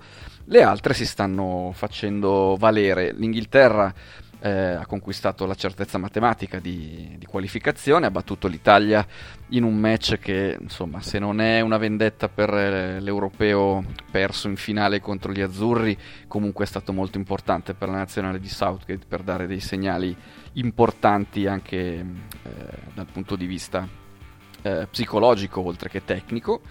le 0.48 0.62
altre 0.62 0.94
si 0.94 1.06
stanno 1.06 1.70
facendo 1.74 2.56
valere. 2.58 3.12
L'Inghilterra 3.12 3.92
eh, 4.40 4.50
ha 4.50 4.86
conquistato 4.86 5.46
la 5.46 5.54
certezza 5.54 5.98
matematica 5.98 6.58
di, 6.58 7.16
di, 7.18 7.26
qualificazione, 7.26 8.06
ha 8.06 8.10
battuto 8.10 8.48
l'Italia 8.48 9.06
in 9.48 9.64
un 9.64 9.76
match 9.76 10.18
che, 10.18 10.56
insomma, 10.58 11.02
se 11.02 11.18
non 11.18 11.40
è 11.40 11.60
una 11.60 11.76
vendetta 11.76 12.28
per 12.28 12.54
eh, 12.54 13.00
l'europeo 13.00 13.84
perso 14.10 14.48
in 14.48 14.56
finale 14.56 15.00
contro 15.00 15.32
gli 15.32 15.40
azzurri, 15.40 15.96
comunque 16.28 16.64
è 16.64 16.68
stato 16.68 16.92
molto 16.92 17.18
importante 17.18 17.74
per 17.74 17.88
la 17.88 17.96
nazionale 17.96 18.38
di 18.38 18.48
Southgate 18.48 19.06
per 19.06 19.22
dare 19.22 19.46
dei 19.46 19.60
segnali 19.60 20.16
importanti 20.54 21.46
anche 21.46 21.76
eh, 21.78 22.04
dal 22.94 23.06
punto 23.12 23.36
di 23.36 23.46
vista 23.46 23.86
eh, 24.62 24.86
psicologico 24.90 25.60
oltre 25.60 25.88
che 25.88 26.04
tecnico. 26.04 26.62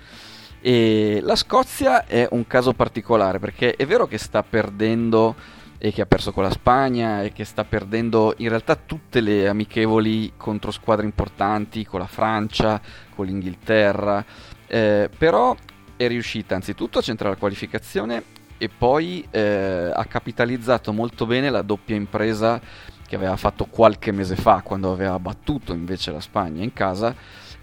E 0.67 1.21
la 1.23 1.37
Scozia 1.37 2.05
è 2.05 2.27
un 2.31 2.45
caso 2.45 2.73
particolare 2.73 3.39
perché 3.39 3.77
è 3.77 3.85
vero 3.85 4.05
che 4.05 4.17
sta 4.17 4.43
perdendo 4.43 5.33
e 5.77 5.93
che 5.93 6.01
ha 6.01 6.05
perso 6.05 6.33
con 6.33 6.43
la 6.43 6.51
Spagna 6.51 7.23
e 7.23 7.31
che 7.31 7.45
sta 7.45 7.63
perdendo 7.63 8.33
in 8.39 8.49
realtà 8.49 8.75
tutte 8.75 9.21
le 9.21 9.47
amichevoli 9.47 10.33
contro 10.35 10.71
squadre 10.71 11.05
importanti, 11.05 11.85
con 11.85 12.01
la 12.01 12.05
Francia, 12.05 12.81
con 13.15 13.27
l'Inghilterra, 13.27 14.25
eh, 14.67 15.09
però 15.17 15.55
è 15.95 16.05
riuscita 16.09 16.55
anzitutto 16.55 16.99
a 16.99 17.01
centrare 17.01 17.35
la 17.35 17.39
qualificazione 17.39 18.23
e 18.57 18.67
poi 18.67 19.25
eh, 19.31 19.89
ha 19.93 20.03
capitalizzato 20.03 20.91
molto 20.91 21.25
bene 21.25 21.49
la 21.49 21.61
doppia 21.61 21.95
impresa 21.95 22.59
che 23.07 23.15
aveva 23.15 23.37
fatto 23.37 23.67
qualche 23.67 24.11
mese 24.11 24.35
fa 24.35 24.59
quando 24.65 24.91
aveva 24.91 25.17
battuto 25.17 25.71
invece 25.71 26.11
la 26.11 26.19
Spagna 26.19 26.61
in 26.61 26.73
casa 26.73 27.15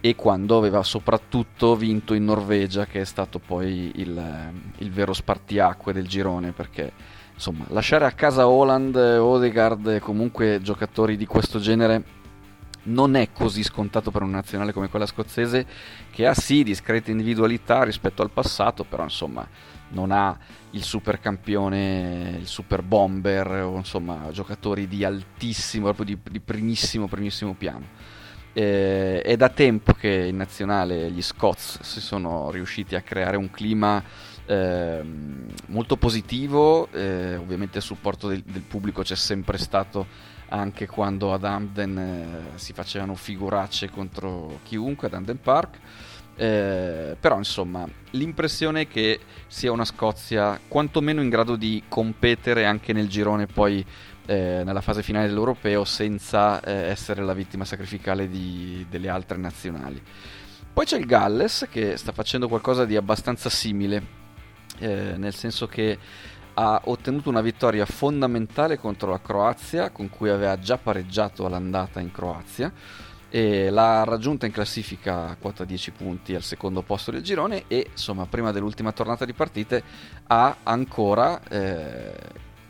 e 0.04 0.14
quando 0.14 0.58
aveva 0.58 0.82
soprattutto 0.82 1.74
vinto 1.76 2.12
in 2.12 2.26
Norvegia, 2.26 2.84
che 2.84 3.00
è 3.00 3.04
stato 3.04 3.38
poi 3.38 3.90
il, 3.94 4.52
il 4.76 4.90
vero 4.90 5.14
spartiacque 5.14 5.94
del 5.94 6.06
girone, 6.06 6.52
perché 6.52 6.92
insomma 7.32 7.64
lasciare 7.68 8.04
a 8.04 8.12
casa 8.12 8.46
Holland, 8.46 8.94
Odegaard 8.94 9.86
e 9.86 10.00
comunque 10.00 10.60
giocatori 10.60 11.16
di 11.16 11.24
questo 11.24 11.58
genere 11.58 12.04
non 12.82 13.16
è 13.16 13.32
così 13.32 13.62
scontato 13.62 14.10
per 14.10 14.20
una 14.20 14.36
nazionale 14.36 14.74
come 14.74 14.90
quella 14.90 15.06
scozzese, 15.06 15.66
che 16.10 16.26
ha 16.26 16.34
sì 16.34 16.62
discrete 16.64 17.10
individualità 17.10 17.82
rispetto 17.82 18.20
al 18.20 18.30
passato, 18.30 18.84
però 18.84 19.04
insomma 19.04 19.48
non 19.88 20.10
ha 20.10 20.36
il 20.72 20.82
super 20.82 21.18
campione, 21.18 22.36
il 22.40 22.46
super 22.46 22.82
bomber 22.82 23.50
o 23.62 23.76
insomma 23.78 24.28
giocatori 24.32 24.86
di 24.86 25.02
altissimo, 25.02 25.84
proprio 25.84 26.04
di, 26.04 26.18
di 26.30 26.40
primissimo, 26.40 27.08
primissimo 27.08 27.54
piano. 27.54 28.03
Eh, 28.56 29.20
è 29.20 29.36
da 29.36 29.48
tempo 29.48 29.94
che 29.94 30.08
in 30.08 30.36
nazionale 30.36 31.10
gli 31.10 31.22
Scots 31.22 31.80
si 31.82 32.00
sono 32.00 32.52
riusciti 32.52 32.94
a 32.94 33.00
creare 33.00 33.36
un 33.36 33.50
clima 33.50 34.00
eh, 34.46 35.02
molto 35.66 35.96
positivo, 35.96 36.88
eh, 36.92 37.34
ovviamente 37.34 37.78
il 37.78 37.84
supporto 37.84 38.28
del, 38.28 38.42
del, 38.42 38.62
pubblico 38.62 39.02
c'è 39.02 39.16
sempre 39.16 39.58
stato 39.58 40.06
anche 40.50 40.86
quando 40.86 41.32
ad 41.32 41.44
Amden 41.44 41.98
eh, 41.98 42.58
si 42.58 42.72
facevano 42.72 43.16
figuracce 43.16 43.90
contro 43.90 44.60
chiunque 44.62 45.08
ad 45.08 45.14
Amden 45.14 45.40
Park. 45.40 45.78
Eh, 46.36 47.16
però 47.18 47.38
insomma 47.38 47.86
l'impressione 48.10 48.82
è 48.82 48.88
che 48.88 49.20
sia 49.46 49.70
una 49.70 49.84
Scozia 49.84 50.58
quantomeno 50.66 51.22
in 51.22 51.28
grado 51.28 51.54
di 51.54 51.84
competere 51.86 52.66
anche 52.66 52.92
nel 52.92 53.08
girone 53.08 53.46
poi 53.46 53.86
eh, 54.26 54.62
nella 54.64 54.80
fase 54.80 55.02
finale 55.02 55.26
dell'Europeo 55.26 55.84
senza 55.84 56.60
eh, 56.62 56.72
essere 56.88 57.22
la 57.22 57.34
vittima 57.34 57.64
sacrificale 57.64 58.28
di, 58.28 58.86
delle 58.88 59.08
altre 59.08 59.36
nazionali. 59.36 60.02
Poi 60.72 60.84
c'è 60.84 60.98
il 60.98 61.06
Galles 61.06 61.68
che 61.70 61.96
sta 61.96 62.12
facendo 62.12 62.48
qualcosa 62.48 62.84
di 62.84 62.96
abbastanza 62.96 63.48
simile, 63.48 64.02
eh, 64.78 65.14
nel 65.16 65.34
senso 65.34 65.66
che 65.66 65.98
ha 66.54 66.82
ottenuto 66.84 67.28
una 67.28 67.40
vittoria 67.40 67.84
fondamentale 67.84 68.78
contro 68.78 69.10
la 69.10 69.20
Croazia, 69.20 69.90
con 69.90 70.08
cui 70.08 70.30
aveva 70.30 70.58
già 70.58 70.78
pareggiato 70.78 71.46
all'andata 71.46 72.00
in 72.00 72.10
Croazia, 72.10 72.72
e 73.28 73.68
l'ha 73.68 74.04
raggiunta 74.04 74.46
in 74.46 74.52
classifica 74.52 75.28
a 75.28 75.36
quota 75.36 75.64
10 75.64 75.90
punti 75.90 76.34
al 76.36 76.42
secondo 76.42 76.82
posto 76.82 77.10
del 77.10 77.22
girone 77.22 77.64
e 77.66 77.88
insomma 77.90 78.26
prima 78.26 78.52
dell'ultima 78.52 78.92
tornata 78.92 79.24
di 79.24 79.32
partite 79.32 79.82
ha 80.28 80.58
ancora 80.62 81.42
eh, 81.48 82.14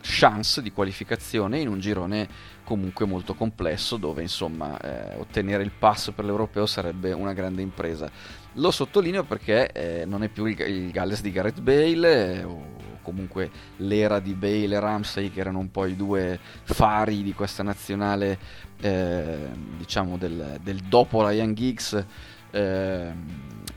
chance 0.04 0.60
di 0.60 0.70
qualificazione 0.70 1.58
in 1.58 1.68
un 1.68 1.80
girone 1.80 2.28
comunque 2.62 3.06
molto 3.06 3.34
complesso 3.34 3.96
dove 3.96 4.22
insomma 4.22 4.78
eh, 4.78 5.16
ottenere 5.16 5.62
il 5.62 5.70
pass 5.70 6.12
per 6.12 6.24
l'europeo 6.24 6.66
sarebbe 6.66 7.12
una 7.12 7.32
grande 7.32 7.62
impresa. 7.62 8.10
Lo 8.54 8.70
sottolineo 8.70 9.24
perché 9.24 9.72
eh, 9.72 10.04
non 10.04 10.22
è 10.22 10.28
più 10.28 10.44
il, 10.44 10.58
il, 10.60 10.90
Galles 10.90 11.22
di 11.22 11.32
Gareth 11.32 11.60
Bale 11.60 12.40
eh, 12.40 12.42
o 12.44 12.72
comunque 13.02 13.50
l'era 13.76 14.18
di 14.18 14.32
Bale 14.32 14.74
e 14.74 14.80
Ramsey 14.80 15.30
che 15.30 15.40
erano 15.40 15.58
un 15.58 15.70
po' 15.70 15.84
i 15.86 15.94
due 15.96 16.38
fari 16.62 17.22
di 17.22 17.34
questa 17.34 17.62
nazionale 17.62 18.38
eh, 18.80 19.48
diciamo 19.76 20.16
del, 20.16 20.58
del, 20.62 20.78
dopo 20.78 21.28
Young 21.28 21.54
Giggs 21.54 22.04
eh, 22.50 23.12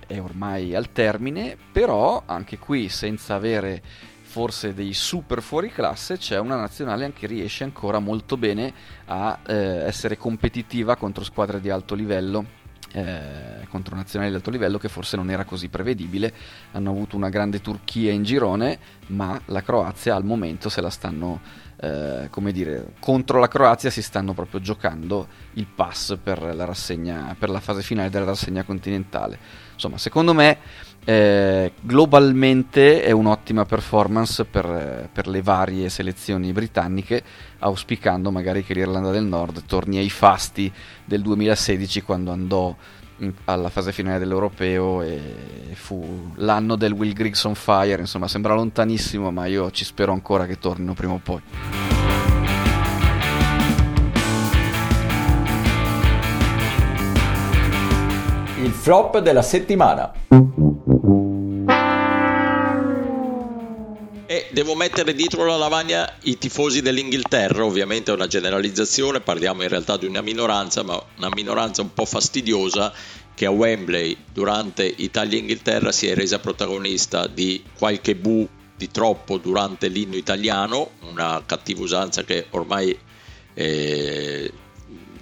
è 0.07 0.19
ormai 0.19 0.73
al 0.73 0.93
termine 0.93 1.57
però 1.71 2.23
anche 2.25 2.57
qui 2.57 2.87
senza 2.87 3.35
avere 3.35 3.81
forse 4.37 4.75
dei 4.75 4.93
super 4.93 5.41
fuori 5.41 5.71
classe 5.71 6.19
c'è 6.19 6.37
una 6.37 6.55
nazionale 6.55 7.11
che 7.11 7.25
riesce 7.25 7.63
ancora 7.63 7.97
molto 7.97 8.37
bene 8.37 8.71
a 9.05 9.39
eh, 9.47 9.55
essere 9.87 10.15
competitiva 10.15 10.95
contro 10.95 11.23
squadre 11.23 11.59
di 11.59 11.71
alto 11.71 11.95
livello 11.95 12.45
eh, 12.91 13.65
contro 13.67 13.95
nazionali 13.95 14.29
di 14.29 14.37
alto 14.37 14.51
livello 14.51 14.77
che 14.77 14.89
forse 14.89 15.17
non 15.17 15.31
era 15.31 15.43
così 15.43 15.69
prevedibile. 15.69 16.31
Hanno 16.73 16.91
avuto 16.91 17.15
una 17.15 17.29
grande 17.29 17.61
Turchia 17.61 18.11
in 18.11 18.23
girone, 18.23 18.77
ma 19.07 19.41
la 19.45 19.63
Croazia 19.63 20.15
al 20.15 20.23
momento 20.23 20.69
se 20.69 20.81
la 20.81 20.89
stanno, 20.91 21.41
eh, 21.79 22.27
come 22.31 22.51
dire, 22.51 22.93
contro 22.99 23.39
la 23.39 23.47
Croazia 23.47 23.89
si 23.89 24.01
stanno 24.01 24.33
proprio 24.33 24.59
giocando 24.59 25.27
il 25.53 25.67
pass 25.67 26.17
per 26.21 26.41
la, 26.55 26.65
rassegna, 26.65 27.35
per 27.37 27.49
la 27.49 27.59
fase 27.59 27.81
finale 27.81 28.09
della 28.09 28.25
rassegna 28.25 28.63
continentale. 28.63 29.37
Insomma, 29.73 29.97
secondo 29.99 30.33
me 30.33 30.57
eh, 31.05 31.71
globalmente 31.79 33.01
è 33.03 33.11
un'ottima 33.11 33.63
performance 33.65 34.43
per, 34.43 35.07
per, 35.13 35.27
le 35.27 35.41
varie 35.41 35.87
selezioni 35.89 36.51
britanniche, 36.51 37.23
auspicando 37.59 38.31
magari 38.31 38.63
che 38.63 38.73
l'Irlanda 38.73 39.11
del 39.11 39.23
Nord 39.23 39.65
torni 39.65 39.99
ai 39.99 40.09
fasti 40.09 40.71
del 41.05 41.21
2016 41.21 42.01
quando 42.01 42.31
andò 42.31 42.75
in, 43.19 43.33
alla 43.45 43.69
fase 43.69 43.91
finale 43.91 44.19
dell'Europeo 44.19 45.01
e 45.01 45.21
fu 45.73 46.31
l'anno 46.35 46.75
del 46.75 46.91
Will 46.91 47.13
Griggs 47.13 47.43
on 47.45 47.55
Fire, 47.55 47.99
insomma 47.99 48.27
sembra 48.27 48.53
lontanissimo 48.53 49.31
ma 49.31 49.45
io 49.45 49.71
ci 49.71 49.85
spero 49.85 50.11
ancora 50.11 50.45
che 50.45 50.59
tornino 50.59 50.93
prima 50.93 51.13
o 51.13 51.19
poi. 51.21 51.41
Il 58.63 58.71
flop 58.71 59.19
della 59.19 59.43
settimana. 59.43 60.11
Devo 64.51 64.75
mettere 64.75 65.13
dietro 65.13 65.45
la 65.45 65.57
lavagna 65.57 66.17
i 66.23 66.37
tifosi 66.37 66.81
dell'Inghilterra, 66.81 67.65
ovviamente 67.65 68.11
è 68.11 68.13
una 68.13 68.27
generalizzazione, 68.27 69.21
parliamo 69.21 69.63
in 69.63 69.69
realtà 69.69 69.97
di 69.97 70.05
una 70.05 70.21
minoranza, 70.21 70.83
ma 70.83 71.01
una 71.17 71.29
minoranza 71.33 71.81
un 71.81 71.93
po' 71.93 72.05
fastidiosa 72.05 72.93
che 73.33 73.45
a 73.45 73.51
Wembley 73.51 74.17
durante 74.33 74.85
Italia-Inghilterra 74.85 75.91
si 75.91 76.07
è 76.07 76.15
resa 76.15 76.39
protagonista 76.39 77.27
di 77.27 77.63
qualche 77.77 78.15
bu 78.15 78.47
di 78.75 78.89
troppo 78.89 79.37
durante 79.37 79.87
l'inno 79.87 80.15
italiano, 80.15 80.91
una 81.01 81.41
cattiva 81.45 81.81
usanza 81.81 82.23
che 82.23 82.45
ormai 82.51 82.97
eh, 83.53 84.51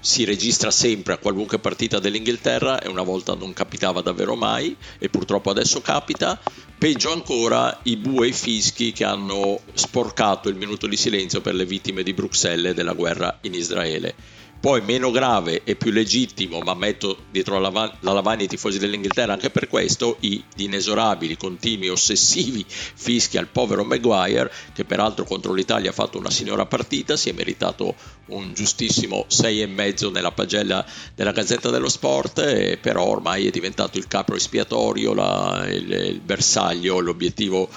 si 0.06 0.24
registra 0.24 0.70
sempre 0.70 1.14
a 1.14 1.18
qualunque 1.18 1.58
partita 1.58 1.98
dell'Inghilterra 2.00 2.80
e 2.80 2.88
una 2.88 3.02
volta 3.02 3.34
non 3.34 3.54
capitava 3.54 4.02
davvero 4.02 4.36
mai 4.36 4.76
e 5.00 5.10
purtroppo 5.10 5.50
adesso 5.50 5.82
capita. 5.82 6.40
Peggio 6.78 7.12
ancora 7.12 7.80
i 7.84 7.96
bue 7.96 8.32
fischi 8.32 8.92
che 8.92 9.06
hanno 9.06 9.62
sporcato 9.74 10.50
il 10.50 10.56
minuto 10.56 10.88
di 10.88 10.98
silenzio 10.98 11.40
per 11.42 11.56
le 11.56 11.66
vittime 11.66 12.04
di 12.04 12.14
Bruxelles 12.14 12.72
e 12.72 12.74
della 12.74 12.94
guerra 12.94 13.40
in 13.42 13.54
Israele. 13.54 14.14
Poi 14.60 14.82
meno 14.82 15.12
grave 15.12 15.62
e 15.64 15.76
più 15.76 15.92
legittimo, 15.92 16.60
ma 16.60 16.74
metto 16.74 17.26
dietro 17.30 17.60
la, 17.60 17.70
la 17.70 18.12
lavagna 18.12 18.44
i 18.44 18.48
tifosi 18.48 18.80
dell'Inghilterra 18.80 19.34
anche 19.34 19.52
per 19.52 19.68
questo, 19.68 20.18
i 20.22 20.44
inesorabili, 20.58 21.38
continui, 21.38 21.90
ossessivi 21.90 22.66
fischi 22.68 23.38
al 23.38 23.48
povero 23.48 23.84
Maguire, 23.84 24.52
che 24.74 24.84
peraltro 24.84 25.24
contro 25.24 25.54
l'Italia 25.54 25.92
ha 25.92 25.94
fatto 25.94 26.18
una 26.18 26.32
signora 26.32 26.66
partita, 26.66 27.16
si 27.16 27.30
è 27.30 27.34
meritato 27.34 27.94
un 28.28 28.54
giustissimo 28.54 29.28
6,5 29.30 30.12
nella 30.12 30.32
pagella 30.32 30.84
della 31.14 31.32
Gazzetta 31.32 31.70
dello 31.70 31.90
Sport, 31.90 32.78
però 32.78 33.06
ormai 33.06 33.48
è 33.48 33.52
diventato 33.52 34.00
il 34.00 34.08
capro 34.08 34.36
espiatorio, 34.36 35.14
la, 35.14 35.66
il, 35.70 35.92
il 35.92 36.22
bersaglio, 36.22 37.00
l'obiettivo 37.00 37.70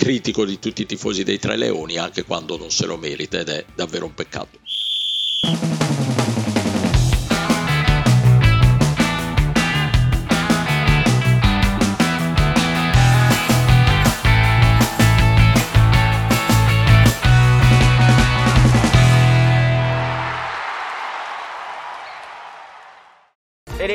critico 0.00 0.46
di 0.46 0.58
tutti 0.58 0.82
i 0.82 0.86
tifosi 0.86 1.24
dei 1.24 1.38
Tre 1.38 1.56
Leoni, 1.56 1.98
anche 1.98 2.24
quando 2.24 2.56
non 2.56 2.70
se 2.70 2.86
lo 2.86 2.96
merita 2.96 3.38
ed 3.38 3.50
è 3.50 3.64
davvero 3.74 4.06
un 4.06 4.14
peccato. 4.14 4.58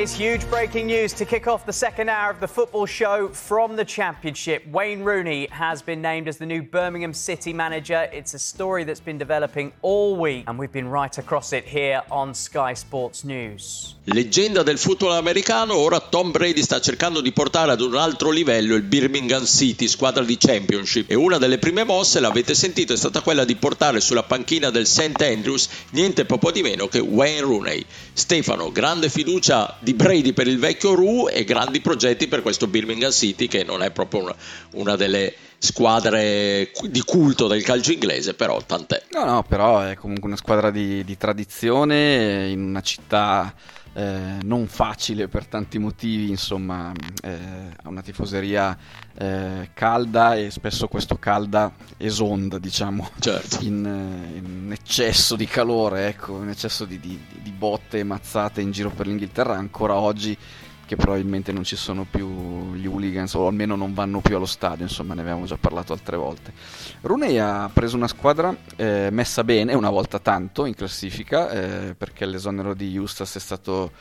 Is 0.05 0.13
huge 0.13 0.47
breaking 0.51 0.85
news 0.85 1.13
to 1.13 1.25
kick 1.25 1.47
off 1.47 1.65
the 1.65 1.73
second 1.73 2.09
hour 2.09 2.29
of 2.29 2.39
the 2.39 2.47
football 2.47 2.85
show 2.85 3.27
from 3.29 3.75
the 3.75 3.83
Championship. 3.83 4.61
Wayne 4.67 5.01
Rooney 5.03 5.47
has 5.49 5.81
been 5.81 5.99
named 5.99 6.27
as 6.27 6.37
the 6.37 6.45
new 6.45 6.61
Birmingham 6.61 7.11
City 7.11 7.53
manager. 7.53 8.07
It's 8.13 8.35
a 8.35 8.37
story 8.37 8.83
that's 8.83 8.99
been 8.99 9.17
developing 9.17 9.71
all 9.81 10.15
week, 10.15 10.43
and 10.47 10.59
we've 10.59 10.71
been 10.71 10.89
right 10.89 11.17
across 11.17 11.53
it 11.53 11.65
here 11.65 12.03
on 12.11 12.35
Sky 12.35 12.75
Sports 12.75 13.23
News. 13.23 13.95
Leggenda 14.07 14.61
del 14.61 14.77
football 14.77 15.13
americano, 15.13 15.75
ora 15.75 15.99
Tom 15.99 16.29
Brady 16.29 16.61
sta 16.61 16.79
cercando 16.79 17.21
di 17.21 17.31
portare 17.31 17.71
ad 17.71 17.81
un 17.81 17.95
altro 17.95 18.29
livello 18.29 18.75
il 18.75 18.83
Birmingham 18.83 19.45
City, 19.45 19.87
squadra 19.87 20.23
di 20.23 20.37
Championship, 20.37 21.09
e 21.09 21.15
una 21.15 21.39
delle 21.39 21.57
prime 21.57 21.83
mosse, 21.83 22.19
l'avete 22.19 22.53
sentito, 22.53 22.93
è 22.93 22.97
stata 22.97 23.21
quella 23.21 23.45
di 23.45 23.55
portare 23.55 23.99
sulla 23.99 24.21
panchina 24.21 24.69
del 24.69 24.85
St. 24.85 25.19
Andrews 25.19 25.67
niente 25.91 26.25
poco 26.25 26.51
di 26.51 26.61
meno 26.61 26.87
che 26.87 26.99
Wayne 26.99 27.41
Rooney. 27.41 27.83
Stefano, 28.13 28.71
grande 28.71 29.09
fiducia 29.09 29.75
di 29.79 29.94
Brady 29.95 30.33
per 30.33 30.47
il 30.47 30.59
vecchio 30.59 30.93
Ru 30.93 31.27
e 31.29 31.43
grandi 31.43 31.81
progetti 31.81 32.27
per 32.27 32.41
questo 32.41 32.67
Birmingham 32.67 33.11
City 33.11 33.47
che 33.47 33.63
non 33.63 33.81
è 33.81 33.91
proprio 33.91 34.21
una, 34.23 34.35
una 34.71 34.95
delle 34.95 35.33
squadre 35.57 36.71
di 36.83 37.01
culto 37.01 37.47
del 37.47 37.63
calcio 37.63 37.91
inglese, 37.91 38.33
però 38.33 38.61
tant'è. 38.63 39.03
No, 39.11 39.25
no, 39.25 39.43
però 39.43 39.81
è 39.81 39.95
comunque 39.95 40.27
una 40.27 40.37
squadra 40.37 40.69
di, 40.69 41.03
di 41.03 41.17
tradizione 41.17 42.49
in 42.49 42.61
una 42.61 42.81
città 42.81 43.53
eh, 43.95 44.39
non 44.43 44.67
facile 44.67 45.29
per 45.29 45.47
tanti 45.47 45.79
motivi, 45.79 46.29
insomma, 46.29 46.91
eh, 47.23 47.37
ha 47.81 47.87
una 47.87 48.01
tifoseria 48.01 48.77
eh, 49.17 49.69
calda 49.73 50.35
e 50.35 50.51
spesso 50.51 50.87
questo 50.87 51.17
calda 51.17 51.71
esonda, 51.95 52.59
diciamo, 52.59 53.09
certo. 53.19 53.63
in, 53.63 53.85
eh, 53.85 54.37
in, 54.37 54.71
eccesso 54.73 55.37
di 55.37 55.45
calore, 55.45 56.07
ecco, 56.07 56.41
in 56.41 56.49
eccesso 56.49 56.83
di, 56.83 56.99
di, 56.99 57.17
di 57.41 57.51
botte 57.51 58.03
mazzate 58.03 58.59
in 58.59 58.71
giro 58.71 58.89
per 58.89 59.07
l'Inghilterra, 59.07 59.55
ancora 59.55 59.95
oggi 59.95 60.37
che 60.85 60.95
probabilmente 60.95 61.51
non 61.51 61.63
ci 61.63 61.75
sono 61.75 62.05
più 62.09 62.73
gli 62.75 62.85
hooligans 62.85 63.33
o 63.33 63.47
almeno 63.47 63.75
non 63.75 63.93
vanno 63.93 64.21
più 64.21 64.35
allo 64.35 64.45
stadio, 64.45 64.83
insomma 64.83 65.13
ne 65.13 65.21
abbiamo 65.21 65.45
già 65.45 65.57
parlato 65.57 65.93
altre 65.93 66.17
volte. 66.17 66.53
Rooney 67.01 67.37
ha 67.37 67.69
preso 67.73 67.95
una 67.95 68.07
squadra 68.07 68.55
eh, 68.75 69.09
messa 69.11 69.43
bene, 69.43 69.73
una 69.73 69.89
volta 69.89 70.19
tanto 70.19 70.65
in 70.65 70.75
classifica, 70.75 71.49
eh, 71.49 71.95
perché 71.95 72.25
l'esonero 72.25 72.73
di 72.73 72.95
Eustace 72.95 73.37
è 73.39 73.41
stato 73.41 73.91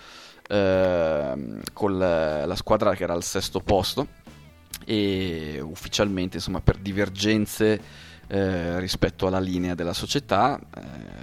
eh, 0.46 1.60
con 1.72 1.98
la 1.98 2.54
squadra 2.56 2.94
che 2.94 3.02
era 3.02 3.14
al 3.14 3.24
sesto 3.24 3.60
posto 3.60 4.22
e 4.84 5.60
ufficialmente 5.62 6.36
insomma 6.36 6.60
per 6.60 6.76
divergenze 6.76 7.80
eh, 8.26 8.78
rispetto 8.80 9.26
alla 9.26 9.38
linea 9.38 9.74
della 9.74 9.92
società, 9.92 10.58
eh, 10.58 10.80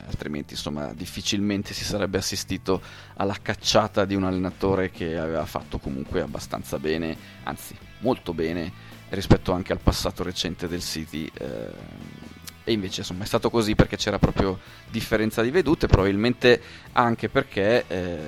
altrimenti 0.08 0.54
insomma 0.54 0.94
difficilmente 0.94 1.74
si 1.74 1.84
sarebbe 1.84 2.18
assistito 2.18 2.82
alla 3.16 3.38
cacciata 3.42 4.06
di 4.06 4.16
un 4.16 4.24
allenatore 4.24 4.92
che 4.92 5.18
aveva 5.18 5.46
fatto 5.46 5.80
comunque 5.80 6.22
abbastanza 6.22 6.78
bene, 6.80 7.16
anzi 7.44 7.76
molto 8.00 8.34
bene 8.34 8.72
rispetto 9.10 9.52
anche 9.52 9.74
al 9.74 9.80
passato 9.80 10.24
recente 10.24 10.68
del 10.68 10.82
City. 10.82 11.30
Eh, 11.34 12.10
e 12.64 12.74
invece 12.74 13.00
insomma 13.02 13.24
è 13.24 13.28
stato 13.28 13.50
così 13.50 13.74
perché 13.74 13.98
c'era 13.98 14.20
proprio 14.20 14.60
differenza 14.90 15.42
di 15.42 15.50
vedute, 15.50 15.88
probabilmente 15.88 16.62
anche 16.92 17.28
perché 17.28 17.86
eh, 17.88 18.20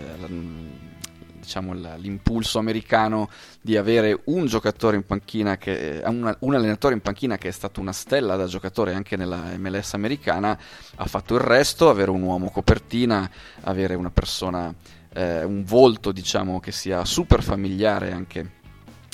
diciamo, 1.44 1.74
l'impulso 1.98 2.58
americano 2.58 3.30
di 3.62 3.78
avere 3.78 4.22
un 4.26 4.46
giocatore 4.46 4.96
in 4.96 5.06
panchina 5.06 5.58
che, 5.58 6.00
eh, 6.00 6.08
un, 6.08 6.36
un 6.40 6.56
allenatore 6.56 6.94
in 6.94 7.02
panchina 7.02 7.38
che 7.38 7.50
è 7.50 7.52
stato 7.52 7.80
una 7.82 7.92
stella 7.92 8.36
da 8.36 8.46
giocatore 8.46 8.94
anche 8.94 9.16
nella 9.16 9.56
MLS 9.58 9.94
americana 9.94 10.58
ha 10.96 11.06
fatto 11.06 11.36
il 11.36 11.42
resto, 11.42 11.90
avere 11.90 12.12
un 12.12 12.22
uomo 12.22 12.50
copertina, 12.50 13.30
avere 13.62 13.96
una 13.96 14.12
persona 14.12 14.74
eh, 15.14 15.44
un 15.44 15.64
volto 15.64 16.12
diciamo 16.12 16.60
che 16.60 16.72
sia 16.72 17.06
super 17.06 17.44
familiare 17.44 18.12
anche 18.12 18.62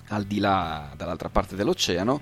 al 0.10 0.24
di 0.24 0.40
là 0.40 0.92
dall'altra 0.96 1.30
parte 1.30 1.56
dell'oceano. 1.56 2.22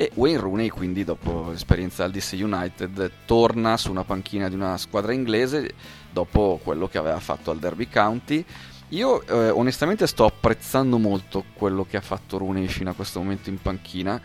E 0.00 0.12
Wayne 0.14 0.38
Rooney 0.38 0.68
quindi 0.68 1.02
dopo 1.02 1.48
l'esperienza 1.50 2.04
al 2.04 2.12
DC 2.12 2.38
United 2.40 3.10
torna 3.26 3.76
su 3.76 3.90
una 3.90 4.04
panchina 4.04 4.48
di 4.48 4.54
una 4.54 4.76
squadra 4.76 5.12
inglese 5.12 5.74
dopo 6.12 6.60
quello 6.62 6.86
che 6.86 6.98
aveva 6.98 7.18
fatto 7.18 7.50
al 7.50 7.58
Derby 7.58 7.88
County 7.88 8.44
io 8.90 9.26
eh, 9.26 9.50
onestamente 9.50 10.06
sto 10.06 10.24
apprezzando 10.24 10.98
molto 10.98 11.44
quello 11.54 11.84
che 11.84 11.96
ha 11.96 12.00
fatto 12.00 12.38
Rooney 12.38 12.66
fino 12.68 12.90
a 12.90 12.94
questo 12.94 13.18
momento 13.18 13.50
in 13.50 13.60
panchina. 13.60 14.20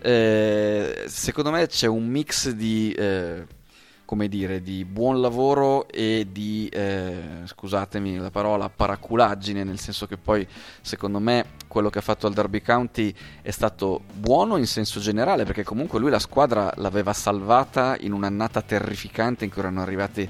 Eh, 0.00 1.04
secondo 1.06 1.50
me 1.50 1.66
c'è 1.66 1.86
un 1.86 2.06
mix 2.06 2.50
di 2.50 2.92
eh, 2.92 3.46
come 4.08 4.28
dire, 4.28 4.62
di 4.62 4.86
buon 4.86 5.20
lavoro 5.20 5.86
e 5.86 6.26
di, 6.32 6.66
eh, 6.72 7.42
scusatemi 7.44 8.16
la 8.16 8.30
parola, 8.30 8.70
paraculaggine, 8.70 9.64
nel 9.64 9.78
senso 9.78 10.06
che 10.06 10.16
poi 10.16 10.48
secondo 10.80 11.18
me 11.18 11.44
quello 11.68 11.90
che 11.90 11.98
ha 11.98 12.02
fatto 12.02 12.26
al 12.26 12.32
Derby 12.32 12.62
County 12.62 13.14
è 13.42 13.50
stato 13.50 14.00
buono 14.14 14.56
in 14.56 14.66
senso 14.66 14.98
generale, 14.98 15.44
perché 15.44 15.62
comunque 15.62 16.00
lui 16.00 16.08
la 16.08 16.18
squadra 16.18 16.72
l'aveva 16.76 17.12
salvata 17.12 17.98
in 18.00 18.12
un'annata 18.12 18.62
terrificante 18.62 19.44
in 19.44 19.50
cui 19.50 19.60
erano 19.60 19.82
arrivati 19.82 20.26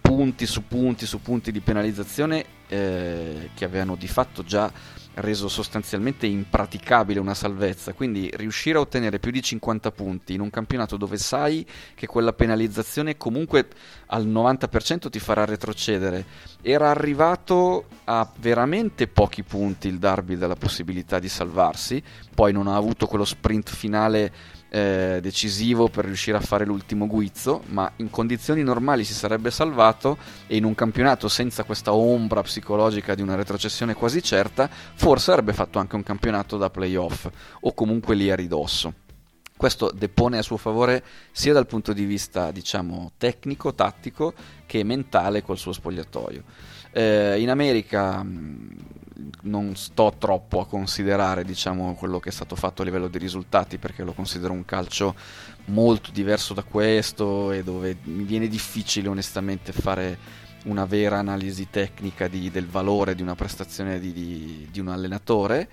punti 0.00 0.46
su 0.46 0.66
punti 0.66 1.04
su 1.04 1.20
punti 1.20 1.52
di 1.52 1.60
penalizzazione 1.60 2.58
eh, 2.70 3.50
che 3.54 3.64
avevano 3.64 3.96
di 3.96 4.06
fatto 4.06 4.44
già 4.44 4.72
reso 5.14 5.48
sostanzialmente 5.48 6.26
impraticabile 6.26 7.18
una 7.18 7.34
salvezza, 7.34 7.92
quindi 7.92 8.30
riuscire 8.34 8.78
a 8.78 8.80
ottenere 8.80 9.18
più 9.18 9.32
di 9.32 9.42
50 9.42 9.90
punti 9.90 10.34
in 10.34 10.40
un 10.40 10.50
campionato 10.50 10.96
dove 10.96 11.16
sai 11.16 11.66
che 11.94 12.06
quella 12.06 12.32
penalizzazione 12.32 13.16
comunque 13.16 13.66
al 14.06 14.26
90% 14.26 15.10
ti 15.10 15.18
farà 15.18 15.44
retrocedere, 15.44 16.24
era 16.62 16.90
arrivato 16.90 17.86
a 18.04 18.30
veramente 18.38 19.08
pochi 19.08 19.42
punti 19.42 19.88
il 19.88 19.98
Derby 19.98 20.36
dalla 20.36 20.56
possibilità 20.56 21.18
di 21.18 21.28
salvarsi, 21.28 22.02
poi 22.32 22.52
non 22.52 22.68
ha 22.68 22.76
avuto 22.76 23.06
quello 23.06 23.24
sprint 23.24 23.70
finale 23.70 24.32
eh, 24.70 25.18
decisivo 25.20 25.88
per 25.88 26.04
riuscire 26.04 26.36
a 26.36 26.40
fare 26.40 26.64
l'ultimo 26.64 27.06
guizzo, 27.06 27.62
ma 27.66 27.90
in 27.96 28.08
condizioni 28.08 28.62
normali 28.62 29.04
si 29.04 29.12
sarebbe 29.12 29.50
salvato 29.50 30.16
e 30.46 30.56
in 30.56 30.64
un 30.64 30.74
campionato 30.74 31.28
senza 31.28 31.64
questa 31.64 31.92
ombra 31.92 32.42
psicologica 32.42 33.14
di 33.14 33.22
una 33.22 33.34
retrocessione 33.34 33.94
quasi 33.94 34.22
certa, 34.22 34.70
forse 34.70 35.32
avrebbe 35.32 35.52
fatto 35.52 35.78
anche 35.78 35.96
un 35.96 36.02
campionato 36.02 36.56
da 36.56 36.70
playoff 36.70 37.28
o 37.60 37.74
comunque 37.74 38.14
lì 38.14 38.30
a 38.30 38.36
ridosso. 38.36 38.94
Questo 39.56 39.90
depone 39.94 40.38
a 40.38 40.42
suo 40.42 40.56
favore 40.56 41.04
sia 41.32 41.52
dal 41.52 41.66
punto 41.66 41.92
di 41.92 42.06
vista, 42.06 42.50
diciamo, 42.50 43.12
tecnico, 43.18 43.74
tattico, 43.74 44.32
che 44.64 44.82
mentale 44.84 45.42
col 45.42 45.58
suo 45.58 45.72
spogliatoio. 45.72 46.44
Eh, 46.92 47.38
in 47.40 47.50
America 47.50 48.24
non 49.42 49.74
sto 49.76 50.14
troppo 50.18 50.60
a 50.60 50.66
considerare 50.66 51.44
diciamo, 51.44 51.94
quello 51.94 52.18
che 52.18 52.30
è 52.30 52.32
stato 52.32 52.56
fatto 52.56 52.82
a 52.82 52.84
livello 52.84 53.08
di 53.08 53.18
risultati 53.18 53.78
perché 53.78 54.02
lo 54.02 54.12
considero 54.12 54.52
un 54.52 54.64
calcio 54.64 55.14
molto 55.66 56.10
diverso 56.10 56.54
da 56.54 56.62
questo 56.62 57.52
e 57.52 57.62
dove 57.62 57.96
mi 58.04 58.24
viene 58.24 58.48
difficile 58.48 59.08
onestamente 59.08 59.72
fare 59.72 60.18
una 60.64 60.84
vera 60.84 61.18
analisi 61.18 61.68
tecnica 61.70 62.28
di, 62.28 62.50
del 62.50 62.66
valore 62.66 63.14
di 63.14 63.22
una 63.22 63.34
prestazione 63.34 63.98
di, 63.98 64.12
di, 64.12 64.68
di 64.70 64.80
un 64.80 64.88
allenatore. 64.88 65.68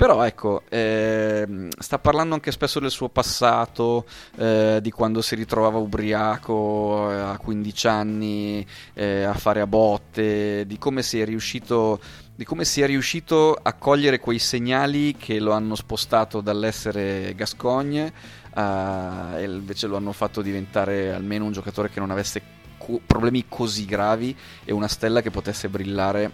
Però 0.00 0.22
ecco, 0.22 0.62
eh, 0.70 1.68
sta 1.78 1.98
parlando 1.98 2.32
anche 2.32 2.52
spesso 2.52 2.80
del 2.80 2.90
suo 2.90 3.10
passato, 3.10 4.06
eh, 4.36 4.78
di 4.80 4.90
quando 4.90 5.20
si 5.20 5.34
ritrovava 5.34 5.76
ubriaco 5.76 7.10
eh, 7.12 7.16
a 7.16 7.36
15 7.36 7.86
anni 7.86 8.66
eh, 8.94 9.24
a 9.24 9.34
fare 9.34 9.60
a 9.60 9.66
botte, 9.66 10.64
di 10.66 10.78
come 10.78 11.02
si 11.02 11.20
è 11.20 11.26
riuscito 11.26 12.00
di 12.40 12.46
come 12.46 12.64
sia 12.64 12.86
riuscito 12.86 13.52
a 13.52 13.74
cogliere 13.74 14.18
quei 14.18 14.38
segnali 14.38 15.14
che 15.14 15.38
lo 15.38 15.52
hanno 15.52 15.74
spostato 15.74 16.40
dall'essere 16.40 17.34
Gascogne 17.34 18.10
a, 18.54 19.34
e 19.36 19.44
invece 19.44 19.86
lo 19.86 19.98
hanno 19.98 20.12
fatto 20.12 20.40
diventare 20.40 21.12
almeno 21.12 21.44
un 21.44 21.52
giocatore 21.52 21.90
che 21.90 22.00
non 22.00 22.10
avesse 22.10 22.40
co- 22.78 22.98
problemi 23.04 23.44
così 23.46 23.84
gravi 23.84 24.34
e 24.64 24.72
una 24.72 24.88
stella 24.88 25.20
che 25.20 25.30
potesse 25.30 25.68
brillare 25.68 26.32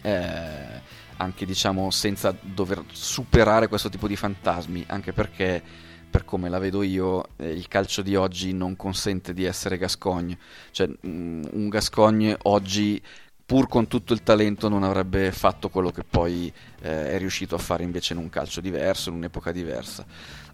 eh, 0.00 0.80
anche 1.18 1.44
diciamo 1.44 1.90
senza 1.90 2.34
dover 2.40 2.82
superare 2.90 3.68
questo 3.68 3.90
tipo 3.90 4.08
di 4.08 4.16
fantasmi 4.16 4.84
anche 4.86 5.12
perché 5.12 5.62
per 6.08 6.24
come 6.24 6.48
la 6.48 6.58
vedo 6.58 6.82
io, 6.82 7.28
eh, 7.36 7.50
il 7.50 7.68
calcio 7.68 8.00
di 8.00 8.16
oggi 8.16 8.54
non 8.54 8.74
consente 8.74 9.34
di 9.34 9.44
essere 9.44 9.76
Gascogne. 9.76 10.38
Cioè, 10.70 10.88
mm, 11.06 11.44
un 11.50 11.68
Gascogne 11.68 12.38
oggi 12.44 12.98
pur 13.46 13.68
con 13.68 13.86
tutto 13.86 14.12
il 14.12 14.24
talento 14.24 14.68
non 14.68 14.82
avrebbe 14.82 15.30
fatto 15.30 15.68
quello 15.68 15.90
che 15.90 16.02
poi 16.02 16.52
eh, 16.86 17.12
è 17.12 17.18
riuscito 17.18 17.56
a 17.56 17.58
fare 17.58 17.82
invece 17.82 18.12
in 18.12 18.20
un 18.20 18.30
calcio 18.30 18.60
diverso, 18.60 19.08
in 19.10 19.16
un'epoca 19.16 19.50
diversa. 19.50 20.04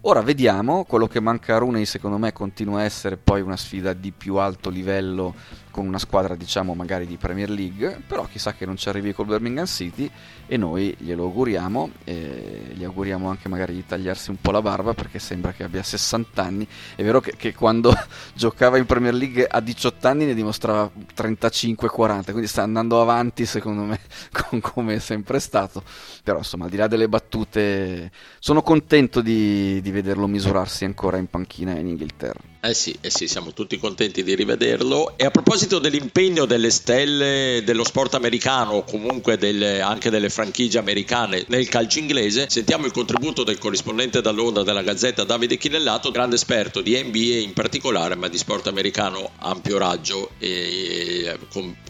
Ora 0.05 0.21
vediamo, 0.21 0.83
quello 0.83 1.07
che 1.07 1.21
manca 1.21 1.55
a 1.55 1.59
Rooney 1.59 1.85
secondo 1.85 2.17
me 2.17 2.33
continua 2.33 2.79
a 2.79 2.83
essere 2.83 3.15
poi 3.15 3.39
una 3.39 3.55
sfida 3.55 3.93
di 3.93 4.11
più 4.11 4.35
alto 4.35 4.69
livello 4.69 5.33
con 5.73 5.87
una 5.87 5.97
squadra 5.97 6.35
diciamo 6.35 6.75
magari 6.75 7.07
di 7.07 7.17
Premier 7.17 7.49
League, 7.49 7.99
però 8.05 8.27
chissà 8.29 8.53
che 8.53 8.65
non 8.65 8.77
ci 8.77 8.89
arrivi 8.89 9.11
col 9.11 9.25
Birmingham 9.25 9.65
City 9.65 10.09
e 10.45 10.55
noi 10.55 10.95
glielo 10.99 11.23
auguriamo 11.23 11.89
e 12.03 12.73
gli 12.73 12.83
auguriamo 12.83 13.27
anche 13.27 13.49
magari 13.49 13.73
di 13.73 13.83
tagliarsi 13.83 14.29
un 14.29 14.35
po' 14.39 14.51
la 14.51 14.61
barba 14.61 14.93
perché 14.93 15.17
sembra 15.17 15.51
che 15.51 15.63
abbia 15.63 15.81
60 15.81 16.43
anni. 16.43 16.67
È 16.95 17.01
vero 17.01 17.21
che, 17.21 17.35
che 17.35 17.55
quando 17.55 17.91
giocava 18.35 18.77
in 18.77 18.85
Premier 18.85 19.15
League 19.15 19.47
a 19.47 19.61
18 19.61 20.07
anni 20.07 20.25
ne 20.25 20.35
dimostrava 20.35 20.91
35-40, 21.15 22.23
quindi 22.25 22.47
sta 22.47 22.61
andando 22.61 23.01
avanti 23.01 23.45
secondo 23.45 23.81
me 23.81 23.99
con 24.31 24.59
come 24.59 24.95
è 24.95 24.99
sempre 24.99 25.39
stato, 25.39 25.81
però 26.23 26.37
insomma 26.37 26.65
al 26.65 26.69
di 26.71 26.77
là 26.77 26.87
delle 26.87 27.09
battute 27.09 28.09
sono 28.39 28.61
contento 28.61 29.19
di, 29.19 29.81
di 29.81 29.91
vederlo 29.91 30.25
misurarsi 30.25 30.85
ancora 30.85 31.17
in 31.17 31.27
panchina 31.27 31.77
in 31.77 31.87
Inghilterra. 31.87 32.39
Eh 32.65 32.73
sì, 32.73 32.97
eh 33.01 33.09
sì, 33.09 33.27
siamo 33.27 33.51
tutti 33.51 33.77
contenti 33.77 34.23
di 34.23 34.35
rivederlo. 34.35 35.17
E 35.17 35.25
a 35.25 35.31
proposito 35.31 35.79
dell'impegno 35.79 36.45
delle 36.45 36.69
stelle 36.69 37.61
dello 37.65 37.83
sport 37.83 38.15
americano, 38.15 38.75
o 38.75 38.83
comunque 38.85 39.37
delle, 39.37 39.81
anche 39.81 40.09
delle 40.09 40.29
franchigie 40.29 40.79
americane 40.79 41.43
nel 41.49 41.67
calcio 41.67 41.99
inglese, 41.99 42.45
sentiamo 42.49 42.85
il 42.85 42.93
contributo 42.93 43.43
del 43.43 43.57
corrispondente 43.57 44.21
da 44.21 44.31
Londra 44.31 44.63
della 44.63 44.81
Gazzetta 44.81 45.25
Davide 45.25 45.57
Chinellato, 45.57 46.09
grande 46.09 46.35
esperto 46.35 46.79
di 46.79 46.97
NBA 47.03 47.41
in 47.41 47.51
particolare, 47.51 48.15
ma 48.15 48.29
di 48.29 48.37
sport 48.37 48.67
americano 48.67 49.31
ampio 49.39 49.77
raggio, 49.77 50.29
e, 50.37 51.37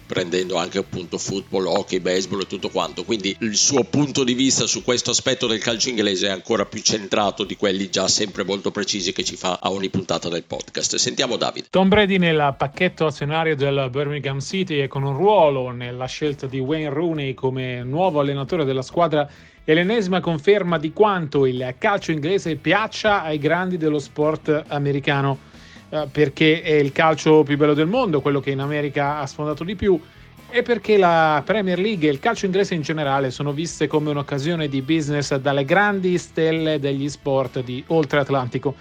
comprendendo 0.04 0.58
anche 0.58 0.78
appunto 0.78 1.18
football, 1.18 1.66
hockey, 1.66 2.00
baseball 2.00 2.42
e 2.42 2.48
tutto 2.48 2.70
quanto. 2.70 3.04
Quindi 3.06 3.36
il 3.39 3.56
suo 3.56 3.86
punto 3.86 4.26
di 4.26 4.34
vista 4.34 4.68
su 4.68 4.84
questo 4.84 5.12
aspetto 5.12 5.48
del 5.48 5.60
calcio 5.60 5.89
inglese 5.89 6.28
è 6.28 6.32
ancora 6.32 6.66
più 6.66 6.82
centrato 6.82 7.46
di 7.46 7.56
quelli 7.56 7.89
già 7.89 8.08
sempre 8.10 8.44
molto 8.44 8.70
precisi 8.70 9.13
che 9.13 9.24
ci 9.24 9.38
fa 9.38 9.60
a 9.62 9.72
ogni 9.72 9.89
puntata 9.89 10.28
del 10.28 10.44
podcast. 10.44 10.98
Sentiamo 10.98 11.38
Davide. 11.38 11.68
Tom 11.70 11.88
Brady 11.88 12.18
nel 12.18 12.54
pacchetto 12.58 13.06
azionario 13.06 13.56
del 13.56 13.88
Birmingham 13.89 14.42
City 14.42 14.82
e 14.82 14.88
con 14.88 15.04
un 15.04 15.16
ruolo 15.16 15.72
nella 15.72 16.06
scelta 16.06 16.48
di 16.48 16.60
Wayne 16.60 16.89
Rooney 16.89 17.34
come 17.34 17.82
nuovo 17.84 18.20
allenatore 18.20 18.66
della 18.66 18.82
squadra 18.82 19.28
è 19.63 19.74
l'ennesima 19.74 20.20
conferma 20.20 20.78
di 20.78 20.92
quanto 20.92 21.46
il 21.46 21.76
calcio 21.78 22.12
inglese 22.12 22.58
piaccia 22.58 23.24
ai 23.24 23.38
grandi 23.38 23.78
dello 23.78 24.00
sport 24.00 24.66
americano, 24.68 25.52
perché 26.12 26.62
è 26.62 26.73
il 26.73 26.91
calcio 26.91 27.43
più 27.43 27.58
bello 27.58 27.73
del 27.73 27.88
mondo, 27.88 28.21
quello 28.21 28.39
che 28.39 28.51
in 28.51 28.60
America 28.60 29.19
ha 29.19 29.27
sfondato 29.27 29.63
di 29.63 29.75
più, 29.75 29.99
e 30.49 30.62
perché 30.62 30.97
la 30.97 31.41
Premier 31.45 31.79
League 31.79 32.08
e 32.08 32.12
il 32.12 32.19
calcio 32.19 32.45
inglese 32.45 32.75
in 32.75 32.82
generale 32.82 33.32
sono 33.32 33.51
viste 33.51 33.88
come 33.88 34.10
un'occasione 34.12 34.67
di 34.67 34.82
business 34.82 35.36
dalle 35.36 35.65
grandi 35.65 36.17
stelle 36.17 36.79
degli 36.79 37.10
sport 37.10 37.63
di 37.63 37.84
oltre 37.88 38.19
Atlantico. 38.19 38.75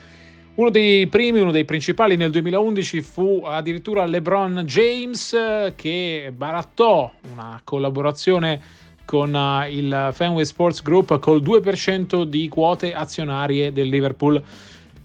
Uno 0.54 0.68
dei 0.68 1.06
primi, 1.06 1.40
uno 1.40 1.50
dei 1.50 1.64
principali 1.64 2.16
nel 2.16 2.30
2011 2.30 3.00
fu 3.00 3.42
addirittura 3.42 4.04
LeBron 4.04 4.64
James 4.66 5.34
che 5.76 6.30
barattò 6.36 7.10
una 7.32 7.58
collaborazione 7.64 8.60
con 9.06 9.32
uh, 9.32 9.66
il 9.70 10.10
Fenway 10.12 10.44
Sports 10.44 10.82
Group 10.82 11.18
col 11.20 11.42
2% 11.42 12.24
di 12.24 12.48
quote 12.48 12.92
azionarie 12.92 13.72
del 13.72 13.88
Liverpool. 13.88 14.42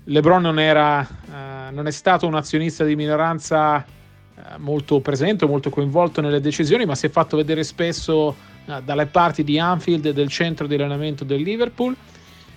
LeBron 0.09 0.41
non, 0.41 0.59
era, 0.59 0.99
uh, 0.99 1.73
non 1.73 1.87
è 1.87 1.91
stato 1.91 2.27
un 2.27 2.35
azionista 2.35 2.83
di 2.83 2.95
minoranza 2.95 3.85
uh, 3.85 4.41
molto 4.57 4.99
presente, 4.99 5.45
molto 5.45 5.69
coinvolto 5.69 6.21
nelle 6.21 6.39
decisioni, 6.39 6.85
ma 6.85 6.95
si 6.95 7.07
è 7.07 7.09
fatto 7.09 7.37
vedere 7.37 7.63
spesso 7.63 8.35
dalle 8.83 9.05
parti 9.05 9.45
di 9.45 9.57
Anfield 9.57 10.07
e 10.07 10.13
del 10.13 10.27
centro 10.27 10.67
di 10.67 10.75
allenamento 10.75 11.23
del 11.23 11.41
Liverpool 11.41 11.95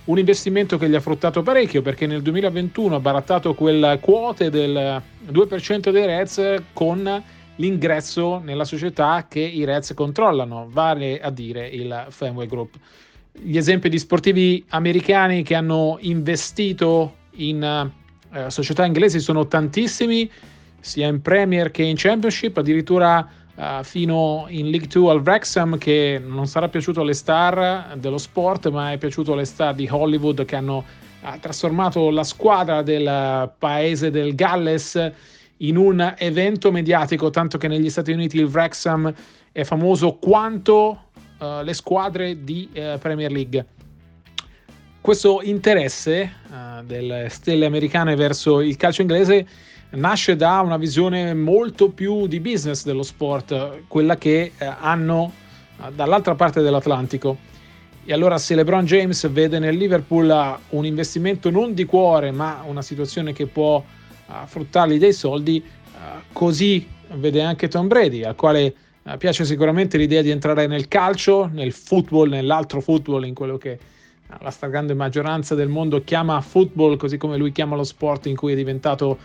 un 0.04 0.18
investimento 0.18 0.76
che 0.76 0.88
gli 0.88 0.94
ha 0.94 1.00
fruttato 1.00 1.42
parecchio 1.42 1.82
perché 1.82 2.06
nel 2.06 2.20
2021 2.22 2.96
ha 2.96 3.00
barattato 3.00 3.54
quelle 3.54 3.98
quote 4.00 4.50
del 4.50 5.00
2% 5.30 5.90
dei 5.90 6.06
Reds 6.06 6.62
con 6.72 7.22
l'ingresso 7.56 8.40
nella 8.42 8.64
società 8.64 9.26
che 9.28 9.40
i 9.40 9.64
Reds 9.64 9.94
controllano, 9.94 10.66
vale 10.68 11.20
a 11.20 11.30
dire 11.30 11.68
il 11.68 12.06
Fenway 12.08 12.46
Group. 12.46 12.74
Gli 13.32 13.56
esempi 13.56 13.88
di 13.88 13.98
sportivi 13.98 14.64
americani 14.70 15.42
che 15.42 15.54
hanno 15.54 15.98
investito 16.00 17.18
in 17.40 17.90
eh, 18.32 18.50
società 18.50 18.84
inglesi 18.84 19.18
sono 19.20 19.46
tantissimi, 19.46 20.30
sia 20.78 21.08
in 21.08 21.20
Premier 21.20 21.70
che 21.70 21.82
in 21.82 21.96
Championship, 21.96 22.56
addirittura 22.56 23.28
uh, 23.54 23.82
fino 23.82 24.46
in 24.48 24.70
League 24.70 24.86
2 24.86 25.10
al 25.10 25.20
Wrexham 25.20 25.76
che 25.78 26.20
non 26.24 26.46
sarà 26.46 26.68
piaciuto 26.68 27.00
alle 27.02 27.12
star 27.12 27.96
dello 27.98 28.18
sport, 28.18 28.70
ma 28.70 28.92
è 28.92 28.98
piaciuto 28.98 29.32
alle 29.32 29.44
star 29.44 29.74
di 29.74 29.88
Hollywood 29.90 30.44
che 30.44 30.56
hanno 30.56 30.84
uh, 31.22 31.38
trasformato 31.38 32.10
la 32.10 32.24
squadra 32.24 32.82
del 32.82 33.52
paese 33.58 34.10
del 34.10 34.34
Galles 34.34 35.12
in 35.58 35.76
un 35.76 36.14
evento 36.16 36.70
mediatico, 36.70 37.28
tanto 37.28 37.58
che 37.58 37.68
negli 37.68 37.90
Stati 37.90 38.12
Uniti 38.12 38.38
il 38.38 38.46
Wrexham 38.46 39.12
è 39.52 39.64
famoso 39.64 40.14
quanto 40.14 41.10
uh, 41.38 41.62
le 41.62 41.74
squadre 41.74 42.42
di 42.42 42.70
Premier 42.72 43.30
League. 43.30 43.66
Questo 45.00 45.40
interesse 45.42 46.30
delle 46.84 47.28
stelle 47.30 47.64
americane 47.64 48.14
verso 48.16 48.60
il 48.60 48.76
calcio 48.76 49.00
inglese 49.00 49.46
nasce 49.92 50.36
da 50.36 50.60
una 50.60 50.76
visione 50.76 51.32
molto 51.32 51.88
più 51.88 52.26
di 52.26 52.38
business 52.38 52.84
dello 52.84 53.02
sport, 53.02 53.84
quella 53.88 54.18
che 54.18 54.52
eh, 54.56 54.64
hanno 54.64 55.32
eh, 55.82 55.90
dall'altra 55.92 56.34
parte 56.34 56.60
dell'Atlantico. 56.60 57.38
E 58.04 58.12
allora 58.12 58.36
se 58.36 58.54
LeBron 58.54 58.84
James 58.84 59.28
vede 59.30 59.58
nel 59.58 59.76
Liverpool 59.76 60.58
un 60.68 60.84
investimento 60.84 61.50
non 61.50 61.72
di 61.72 61.86
cuore, 61.86 62.30
ma 62.30 62.62
una 62.66 62.82
situazione 62.82 63.32
che 63.32 63.46
può 63.46 63.76
uh, 63.76 64.32
fruttargli 64.46 64.98
dei 64.98 65.12
soldi, 65.12 65.62
uh, 65.64 65.98
così 66.32 66.86
vede 67.14 67.42
anche 67.42 67.68
Tom 67.68 67.88
Brady, 67.88 68.22
al 68.22 68.36
quale 68.36 68.74
uh, 69.02 69.16
piace 69.16 69.44
sicuramente 69.44 69.96
l'idea 69.96 70.22
di 70.22 70.30
entrare 70.30 70.66
nel 70.66 70.88
calcio, 70.88 71.48
nel 71.52 71.72
football, 71.72 72.28
nell'altro 72.28 72.80
football, 72.80 73.24
in 73.24 73.34
quello 73.34 73.58
che 73.58 73.78
la 74.40 74.50
stragrande 74.50 74.94
maggioranza 74.94 75.54
del 75.54 75.68
mondo 75.68 76.02
chiama 76.04 76.40
football, 76.40 76.96
così 76.96 77.16
come 77.16 77.36
lui 77.36 77.52
chiama 77.52 77.76
lo 77.76 77.84
sport 77.84 78.26
in 78.26 78.36
cui 78.36 78.52
è 78.52 78.56
diventato 78.56 79.18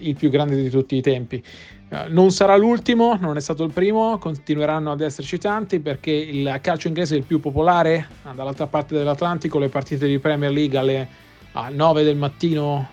il 0.00 0.16
più 0.16 0.30
grande 0.30 0.60
di 0.60 0.70
tutti 0.70 0.96
i 0.96 1.00
tempi. 1.00 1.42
Eh, 1.90 2.06
non 2.08 2.30
sarà 2.30 2.56
l'ultimo, 2.56 3.16
non 3.18 3.36
è 3.36 3.40
stato 3.40 3.64
il 3.64 3.70
primo, 3.72 4.18
continueranno 4.18 4.90
ad 4.90 5.00
esserci 5.00 5.38
tanti 5.38 5.80
perché 5.80 6.10
il 6.10 6.58
calcio 6.60 6.88
inglese 6.88 7.14
è 7.14 7.18
il 7.18 7.24
più 7.24 7.40
popolare. 7.40 8.08
Ah, 8.24 8.32
dall'altra 8.32 8.66
parte 8.66 8.96
dell'Atlantico 8.96 9.58
le 9.58 9.68
partite 9.68 10.06
di 10.06 10.18
Premier 10.18 10.50
League 10.50 10.78
alle 10.78 11.08
9 11.70 12.02
del 12.02 12.16
mattino, 12.16 12.88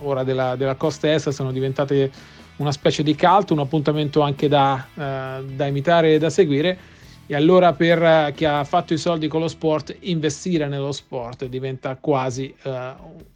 ora 0.00 0.24
della, 0.24 0.56
della 0.56 0.74
costa 0.74 1.12
est, 1.12 1.30
sono 1.30 1.52
diventate 1.52 2.10
una 2.56 2.70
specie 2.70 3.02
di 3.02 3.16
cult, 3.16 3.50
un 3.50 3.60
appuntamento 3.60 4.20
anche 4.20 4.46
da, 4.46 4.86
eh, 4.94 5.44
da 5.44 5.66
imitare 5.66 6.14
e 6.14 6.18
da 6.18 6.30
seguire 6.30 6.78
e 7.26 7.34
allora 7.34 7.72
per 7.72 8.00
uh, 8.00 8.34
chi 8.34 8.44
ha 8.44 8.64
fatto 8.64 8.92
i 8.92 8.98
soldi 8.98 9.28
con 9.28 9.40
lo 9.40 9.48
sport, 9.48 9.96
investire 10.00 10.66
nello 10.68 10.92
sport 10.92 11.46
diventa 11.46 11.96
quasi 12.00 12.54
uh, 12.62 12.70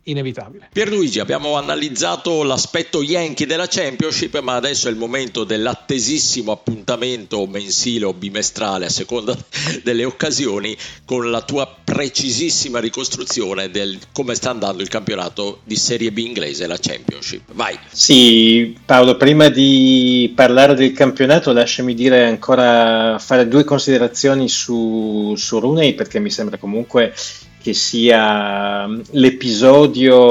inevitabile. 0.04 0.68
Pierluigi, 0.72 1.20
abbiamo 1.20 1.56
analizzato 1.56 2.42
l'aspetto 2.42 3.02
Yankee 3.02 3.46
della 3.46 3.66
Championship, 3.66 4.40
ma 4.40 4.56
adesso 4.56 4.88
è 4.88 4.90
il 4.90 4.96
momento 4.96 5.44
dell'attesissimo 5.44 6.52
appuntamento 6.52 7.46
mensile 7.46 8.06
o 8.06 8.12
bimestrale, 8.12 8.86
a 8.86 8.90
seconda 8.90 9.36
delle 9.82 10.04
occasioni, 10.04 10.76
con 11.04 11.30
la 11.30 11.42
tua 11.42 11.74
precisissima 11.84 12.80
ricostruzione 12.80 13.70
del 13.70 13.98
come 14.12 14.34
sta 14.34 14.50
andando 14.50 14.82
il 14.82 14.88
campionato 14.88 15.60
di 15.64 15.76
Serie 15.76 16.12
B 16.12 16.18
inglese, 16.18 16.66
la 16.66 16.78
Championship. 16.78 17.52
Vai. 17.52 17.78
Sì, 17.90 18.76
Paolo, 18.84 19.16
prima 19.16 19.48
di 19.48 20.32
parlare 20.34 20.74
del 20.74 20.92
campionato, 20.92 21.52
lasciami 21.52 21.94
dire 21.94 22.26
ancora 22.26 23.18
fare 23.18 23.48
due 23.48 23.64
considerazioni 23.64 23.77
considerazioni 23.78 24.48
su, 24.48 25.34
su 25.36 25.60
Rooney 25.60 25.94
perché 25.94 26.18
mi 26.18 26.30
sembra 26.30 26.58
comunque 26.58 27.14
che 27.60 27.72
sia 27.74 28.86
mm, 28.86 29.00
l'episodio 29.12 30.26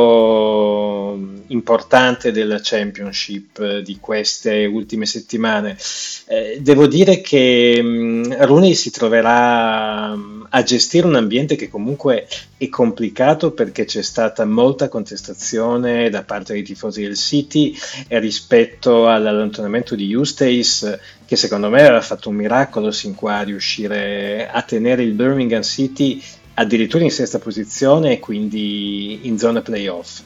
importante 1.47 2.31
della 2.31 2.60
Championship 2.62 3.60
eh, 3.60 3.81
di 3.81 3.97
queste 4.01 4.65
ultime 4.65 5.05
settimane. 5.05 5.77
Eh, 6.25 6.57
devo 6.62 6.88
dire 6.88 7.21
che 7.21 7.79
um, 7.81 8.36
Rooney 8.45 8.73
si 8.73 8.91
troverà 8.91 10.12
um, 10.13 10.45
a 10.49 10.63
gestire 10.63 11.07
un 11.07 11.15
ambiente 11.15 11.55
che 11.55 11.69
comunque 11.69 12.27
è 12.57 12.67
complicato 12.69 13.51
perché 13.51 13.86
c'è 13.86 14.01
stata 14.01 14.43
molta 14.43 14.89
contestazione 14.89 16.10
da 16.10 16.23
parte 16.23 16.53
dei 16.53 16.63
tifosi 16.63 17.03
del 17.03 17.15
City 17.15 17.73
rispetto 18.10 19.07
all'allontanamento 19.07 19.95
di 19.95 20.12
Eustace 20.12 20.99
che 21.27 21.35
secondo 21.35 21.69
me 21.69 21.81
aveva 21.81 22.01
fatto 22.01 22.29
un 22.29 22.35
miracolo 22.35 22.89
sin 22.89 23.13
qua 23.13 23.39
a 23.39 23.43
riuscire 23.43 24.49
a 24.49 24.61
tenere 24.61 25.03
il 25.03 25.11
Birmingham 25.11 25.61
City 25.61 26.23
addirittura 26.53 27.03
in 27.03 27.11
sesta 27.11 27.37
posizione 27.37 28.13
e 28.13 28.19
quindi 28.19 29.27
in 29.27 29.37
zona 29.37 29.61
playoff. 29.61 30.21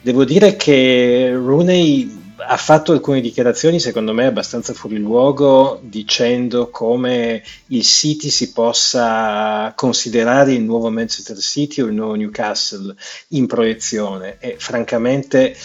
Devo 0.00 0.24
dire 0.24 0.54
che 0.54 1.32
Rooney 1.34 2.26
ha 2.36 2.56
fatto 2.56 2.92
alcune 2.92 3.20
dichiarazioni 3.20 3.80
secondo 3.80 4.12
me 4.12 4.26
abbastanza 4.26 4.72
fuori 4.72 4.98
luogo 4.98 5.80
dicendo 5.82 6.70
come 6.70 7.42
il 7.66 7.82
City 7.82 8.30
si 8.30 8.52
possa 8.52 9.72
considerare 9.74 10.52
il 10.52 10.62
nuovo 10.62 10.88
Manchester 10.88 11.36
City 11.38 11.80
o 11.80 11.86
il 11.86 11.94
nuovo 11.94 12.14
Newcastle 12.14 12.94
in 13.30 13.48
proiezione 13.48 14.36
e 14.38 14.54
francamente 14.56 15.56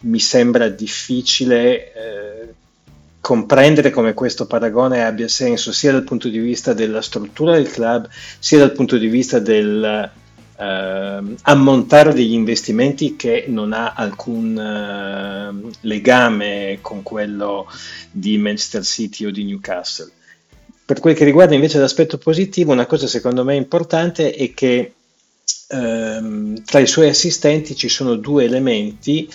mi 0.00 0.18
sembra 0.18 0.70
difficile 0.70 1.92
eh, 1.92 2.54
comprendere 3.22 3.90
come 3.90 4.14
questo 4.14 4.46
paragone 4.46 5.04
abbia 5.04 5.28
senso 5.28 5.70
sia 5.70 5.92
dal 5.92 6.02
punto 6.02 6.28
di 6.28 6.38
vista 6.38 6.74
della 6.74 7.00
struttura 7.00 7.52
del 7.52 7.70
club 7.70 8.08
sia 8.40 8.58
dal 8.58 8.72
punto 8.72 8.98
di 8.98 9.06
vista 9.06 9.38
del 9.38 10.10
eh, 10.58 11.22
ammontare 11.42 12.12
degli 12.14 12.32
investimenti 12.32 13.14
che 13.14 13.44
non 13.46 13.72
ha 13.72 13.92
alcun 13.92 14.58
eh, 14.58 15.70
legame 15.82 16.78
con 16.80 17.04
quello 17.04 17.68
di 18.10 18.36
Manchester 18.38 18.84
City 18.84 19.24
o 19.24 19.30
di 19.30 19.44
Newcastle. 19.44 20.10
Per 20.84 20.98
quel 20.98 21.14
che 21.14 21.24
riguarda 21.24 21.54
invece 21.54 21.78
l'aspetto 21.78 22.18
positivo, 22.18 22.72
una 22.72 22.86
cosa 22.86 23.06
secondo 23.06 23.44
me 23.44 23.54
importante 23.54 24.32
è 24.34 24.52
che 24.52 24.94
ehm, 25.68 26.64
tra 26.64 26.80
i 26.80 26.88
suoi 26.88 27.08
assistenti 27.08 27.76
ci 27.76 27.88
sono 27.88 28.16
due 28.16 28.44
elementi 28.44 29.30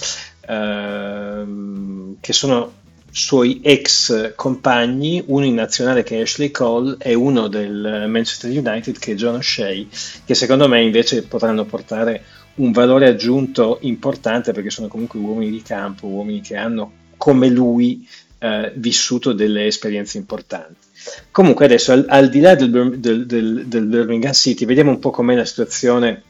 ehm, 0.45 2.17
che 2.19 2.33
sono 2.33 2.85
suoi 3.17 3.61
ex 3.63 4.35
compagni, 4.35 5.23
uno 5.25 5.43
in 5.43 5.55
nazionale 5.55 6.03
che 6.03 6.17
è 6.17 6.21
Ashley 6.21 6.51
Cole 6.51 6.97
e 6.99 7.15
uno 7.15 7.47
del 7.47 8.05
Manchester 8.07 8.51
United 8.51 8.99
che 8.99 9.13
è 9.13 9.15
John 9.15 9.35
O'Shea, 9.35 9.85
che 10.23 10.35
secondo 10.35 10.67
me 10.67 10.83
invece 10.83 11.23
potranno 11.23 11.65
portare 11.65 12.23
un 12.55 12.71
valore 12.71 13.07
aggiunto 13.07 13.79
importante 13.81 14.51
perché 14.51 14.69
sono 14.69 14.87
comunque 14.87 15.19
uomini 15.19 15.49
di 15.49 15.63
campo, 15.63 16.05
uomini 16.05 16.41
che 16.41 16.55
hanno 16.55 16.91
come 17.17 17.49
lui 17.49 18.07
eh, 18.37 18.71
vissuto 18.75 19.33
delle 19.33 19.65
esperienze 19.65 20.19
importanti. 20.19 20.85
Comunque 21.31 21.65
adesso 21.65 21.93
al, 21.93 22.05
al 22.07 22.29
di 22.29 22.39
là 22.39 22.53
del, 22.53 22.99
del, 22.99 23.25
del, 23.25 23.65
del 23.65 23.85
Birmingham 23.85 24.33
City 24.33 24.65
vediamo 24.65 24.91
un 24.91 24.99
po' 24.99 25.09
com'è 25.09 25.33
la 25.33 25.45
situazione 25.45 26.21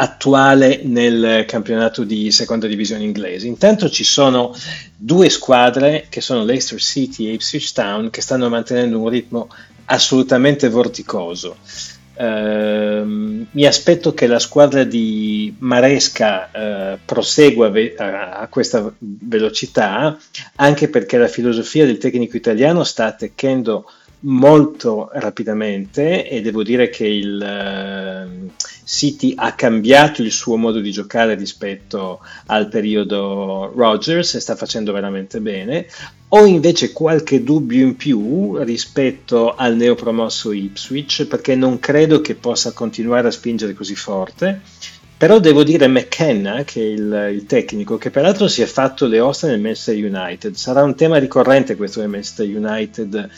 attuale 0.00 0.80
nel 0.84 1.44
campionato 1.46 2.04
di 2.04 2.30
seconda 2.30 2.68
divisione 2.68 3.02
inglese. 3.02 3.48
Intanto 3.48 3.90
ci 3.90 4.04
sono 4.04 4.54
due 4.96 5.28
squadre 5.28 6.06
che 6.08 6.20
sono 6.20 6.44
Leicester 6.44 6.80
City 6.80 7.26
e 7.26 7.32
Ipswich 7.32 7.72
Town 7.72 8.10
che 8.10 8.20
stanno 8.20 8.48
mantenendo 8.48 9.00
un 9.00 9.08
ritmo 9.08 9.48
assolutamente 9.86 10.68
vorticoso. 10.68 11.56
Uh, 12.14 13.46
mi 13.50 13.64
aspetto 13.64 14.12
che 14.12 14.26
la 14.26 14.40
squadra 14.40 14.82
di 14.82 15.54
Maresca 15.58 16.50
uh, 16.52 16.98
prosegua 17.04 17.70
ve- 17.70 17.94
a-, 17.96 18.46
questa 18.50 18.92
velocità, 18.98 20.18
anche 20.56 20.88
perché 20.88 21.16
la 21.16 21.28
filosofia 21.28 21.86
del 21.86 21.98
tecnico 21.98 22.36
italiano 22.36 22.82
sta 22.82 23.06
attecchendo 23.06 23.88
molto 24.20 25.10
rapidamente 25.12 26.28
e 26.28 26.40
devo 26.40 26.64
dire 26.64 26.88
che 26.88 27.06
il 27.06 27.40
uh, 27.40 28.50
City 28.88 29.34
ha 29.36 29.52
cambiato 29.52 30.22
il 30.22 30.32
suo 30.32 30.56
modo 30.56 30.80
di 30.80 30.90
giocare 30.90 31.34
rispetto 31.34 32.20
al 32.46 32.68
periodo 32.68 33.70
Rogers 33.76 34.34
e 34.34 34.40
sta 34.40 34.56
facendo 34.56 34.92
veramente 34.92 35.42
bene. 35.42 35.86
Ho 36.28 36.46
invece 36.46 36.92
qualche 36.92 37.44
dubbio 37.44 37.84
in 37.84 37.96
più 37.96 38.56
rispetto 38.62 39.54
al 39.54 39.76
neopromosso 39.76 40.52
Ipswich 40.52 41.26
perché 41.26 41.54
non 41.54 41.78
credo 41.78 42.22
che 42.22 42.34
possa 42.34 42.72
continuare 42.72 43.28
a 43.28 43.30
spingere 43.30 43.74
così 43.74 43.94
forte. 43.94 44.62
Però 45.18 45.38
devo 45.38 45.64
dire 45.64 45.86
McKenna, 45.86 46.62
che 46.64 46.80
è 46.80 46.84
il, 46.84 47.30
il, 47.34 47.44
tecnico, 47.44 47.98
che 47.98 48.08
peraltro 48.08 48.48
si 48.48 48.62
è 48.62 48.66
fatto 48.66 49.06
le 49.06 49.20
ossa 49.20 49.48
nel 49.48 49.60
Manchester 49.60 49.96
United. 49.96 50.54
Sarà 50.54 50.82
un 50.82 50.94
tema 50.94 51.18
ricorrente 51.18 51.76
questo 51.76 52.00
del 52.00 52.08
Manchester 52.08 52.46
United 52.46 53.30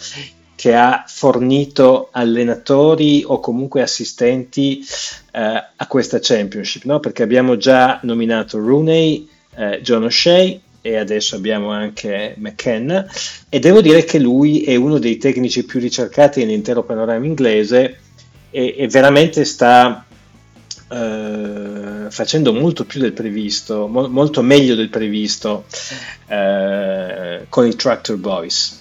che 0.60 0.74
ha 0.74 1.04
fornito 1.06 2.10
allenatori 2.12 3.24
o 3.26 3.40
comunque 3.40 3.80
assistenti 3.80 4.84
eh, 5.32 5.40
a 5.74 5.86
questa 5.86 6.18
championship, 6.20 6.84
no? 6.84 7.00
perché 7.00 7.22
abbiamo 7.22 7.56
già 7.56 7.98
nominato 8.02 8.58
Rooney, 8.58 9.26
eh, 9.56 9.80
John 9.80 10.02
O'Shea 10.02 10.58
e 10.82 10.96
adesso 10.98 11.34
abbiamo 11.34 11.70
anche 11.70 12.34
McKenna 12.36 13.10
e 13.48 13.58
devo 13.58 13.80
dire 13.80 14.04
che 14.04 14.18
lui 14.18 14.60
è 14.60 14.74
uno 14.74 14.98
dei 14.98 15.16
tecnici 15.16 15.64
più 15.64 15.80
ricercati 15.80 16.40
nell'intero 16.40 16.82
panorama 16.82 17.24
inglese 17.24 17.98
e, 18.50 18.74
e 18.76 18.86
veramente 18.88 19.46
sta 19.46 20.04
Uh, 20.90 22.10
facendo 22.10 22.52
molto 22.52 22.84
più 22.84 23.00
del 23.00 23.12
previsto, 23.12 23.86
mo- 23.86 24.08
molto 24.08 24.42
meglio 24.42 24.74
del 24.74 24.88
previsto 24.88 25.66
uh, 26.26 27.44
con 27.48 27.64
i 27.64 27.76
Tractor 27.76 28.16
Boys 28.16 28.80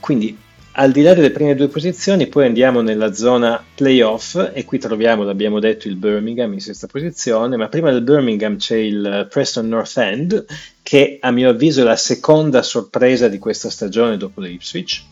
quindi 0.00 0.36
al 0.80 0.92
di 0.92 1.02
là 1.02 1.12
delle 1.12 1.30
prime 1.30 1.54
due 1.54 1.68
posizioni, 1.68 2.26
poi 2.26 2.46
andiamo 2.46 2.80
nella 2.80 3.12
zona 3.12 3.62
playoff 3.74 4.50
e 4.54 4.64
qui 4.64 4.78
troviamo, 4.78 5.24
l'abbiamo 5.24 5.60
detto, 5.60 5.88
il 5.88 5.96
Birmingham 5.96 6.54
in 6.54 6.60
sesta 6.60 6.86
posizione, 6.86 7.58
ma 7.58 7.68
prima 7.68 7.90
del 7.90 8.00
Birmingham 8.00 8.56
c'è 8.56 8.76
il 8.76 9.26
Preston 9.28 9.68
North 9.68 9.98
End, 9.98 10.42
che 10.82 11.18
a 11.20 11.30
mio 11.32 11.50
avviso 11.50 11.82
è 11.82 11.84
la 11.84 11.96
seconda 11.96 12.62
sorpresa 12.62 13.28
di 13.28 13.38
questa 13.38 13.68
stagione 13.68 14.16
dopo 14.16 14.40
l'Ipswich, 14.40 15.04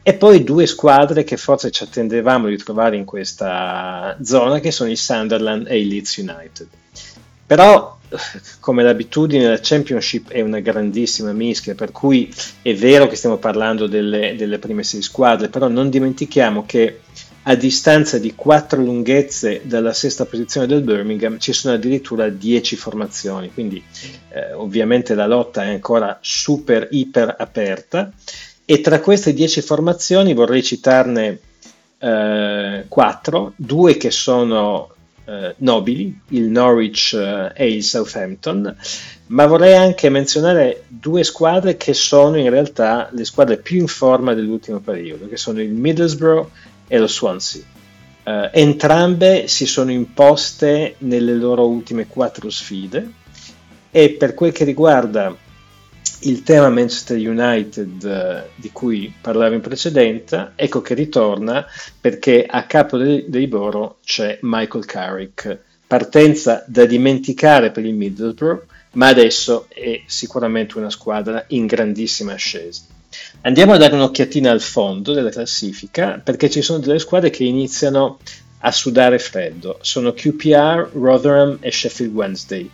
e 0.00 0.14
poi 0.14 0.44
due 0.44 0.66
squadre 0.66 1.24
che 1.24 1.36
forse 1.36 1.72
ci 1.72 1.82
attendevamo 1.82 2.46
di 2.46 2.56
trovare 2.56 2.96
in 2.96 3.04
questa 3.04 4.16
zona, 4.22 4.60
che 4.60 4.70
sono 4.70 4.90
il 4.90 4.96
Sunderland 4.96 5.66
e 5.66 5.80
il 5.80 5.88
Leeds 5.88 6.18
United. 6.18 6.68
Però 7.46 7.98
come 8.60 8.82
l'abitudine 8.82 9.48
la 9.48 9.58
Championship 9.60 10.30
è 10.30 10.40
una 10.40 10.60
grandissima 10.60 11.32
mischia, 11.32 11.74
per 11.74 11.92
cui 11.92 12.32
è 12.62 12.74
vero 12.74 13.06
che 13.06 13.16
stiamo 13.16 13.36
parlando 13.38 13.86
delle, 13.86 14.34
delle 14.36 14.58
prime 14.58 14.82
sei 14.82 15.02
squadre, 15.02 15.48
però 15.48 15.68
non 15.68 15.90
dimentichiamo 15.90 16.64
che 16.66 17.00
a 17.44 17.54
distanza 17.54 18.18
di 18.18 18.34
quattro 18.34 18.82
lunghezze 18.82 19.62
dalla 19.64 19.94
sesta 19.94 20.26
posizione 20.26 20.66
del 20.66 20.82
Birmingham 20.82 21.38
ci 21.38 21.52
sono 21.52 21.74
addirittura 21.74 22.28
dieci 22.28 22.76
formazioni, 22.76 23.50
quindi 23.52 23.82
eh, 24.30 24.52
ovviamente 24.52 25.14
la 25.14 25.26
lotta 25.26 25.64
è 25.64 25.70
ancora 25.70 26.18
super 26.20 26.86
iper 26.90 27.34
aperta. 27.38 28.12
E 28.64 28.80
tra 28.80 29.00
queste 29.00 29.32
dieci 29.32 29.62
formazioni 29.62 30.32
vorrei 30.32 30.62
citarne 30.62 31.40
eh, 31.98 32.84
quattro, 32.86 33.52
due 33.56 33.96
che 33.96 34.10
sono 34.10 34.94
eh, 35.30 35.54
nobili, 35.58 36.20
il 36.30 36.48
Norwich 36.48 37.14
eh, 37.14 37.52
e 37.54 37.72
il 37.72 37.84
Southampton, 37.84 38.76
ma 39.26 39.46
vorrei 39.46 39.76
anche 39.76 40.08
menzionare 40.08 40.82
due 40.88 41.22
squadre 41.22 41.76
che 41.76 41.94
sono 41.94 42.36
in 42.36 42.50
realtà 42.50 43.08
le 43.12 43.24
squadre 43.24 43.58
più 43.58 43.78
in 43.78 43.86
forma 43.86 44.34
dell'ultimo 44.34 44.80
periodo, 44.80 45.28
che 45.28 45.36
sono 45.36 45.60
il 45.60 45.70
Middlesbrough 45.70 46.48
e 46.88 46.98
lo 46.98 47.06
Swansea. 47.06 47.62
Eh, 48.24 48.50
entrambe 48.52 49.46
si 49.46 49.66
sono 49.66 49.92
imposte 49.92 50.96
nelle 50.98 51.34
loro 51.34 51.68
ultime 51.68 52.08
quattro 52.08 52.50
sfide 52.50 53.12
e 53.92 54.10
per 54.10 54.34
quel 54.34 54.50
che 54.50 54.64
riguarda 54.64 55.34
il 56.20 56.42
tema 56.42 56.68
Manchester 56.68 57.16
United 57.16 58.04
eh, 58.04 58.50
di 58.56 58.70
cui 58.72 59.12
parlavo 59.20 59.54
in 59.54 59.60
precedenza, 59.60 60.52
ecco 60.54 60.82
che 60.82 60.94
ritorna 60.94 61.64
perché 62.00 62.44
a 62.46 62.64
capo 62.66 62.98
dei, 62.98 63.24
dei 63.28 63.46
Boro 63.46 63.98
c'è 64.04 64.38
Michael 64.42 64.84
Carrick, 64.84 65.58
partenza 65.86 66.64
da 66.66 66.84
dimenticare 66.84 67.70
per 67.70 67.84
il 67.84 67.94
Middlesbrough, 67.94 68.64
ma 68.92 69.08
adesso 69.08 69.66
è 69.68 70.02
sicuramente 70.06 70.76
una 70.76 70.90
squadra 70.90 71.44
in 71.48 71.66
grandissima 71.66 72.32
ascesa. 72.32 72.82
Andiamo 73.42 73.72
a 73.72 73.76
dare 73.76 73.94
un'occhiatina 73.94 74.50
al 74.50 74.60
fondo 74.60 75.12
della 75.12 75.30
classifica 75.30 76.20
perché 76.22 76.50
ci 76.50 76.62
sono 76.62 76.78
delle 76.78 76.98
squadre 76.98 77.30
che 77.30 77.44
iniziano 77.44 78.18
a 78.60 78.70
sudare 78.70 79.18
freddo. 79.18 79.78
Sono 79.80 80.12
QPR, 80.12 80.90
Rotherham 80.92 81.58
e 81.60 81.72
Sheffield 81.72 82.14
Wednesday 82.14 82.70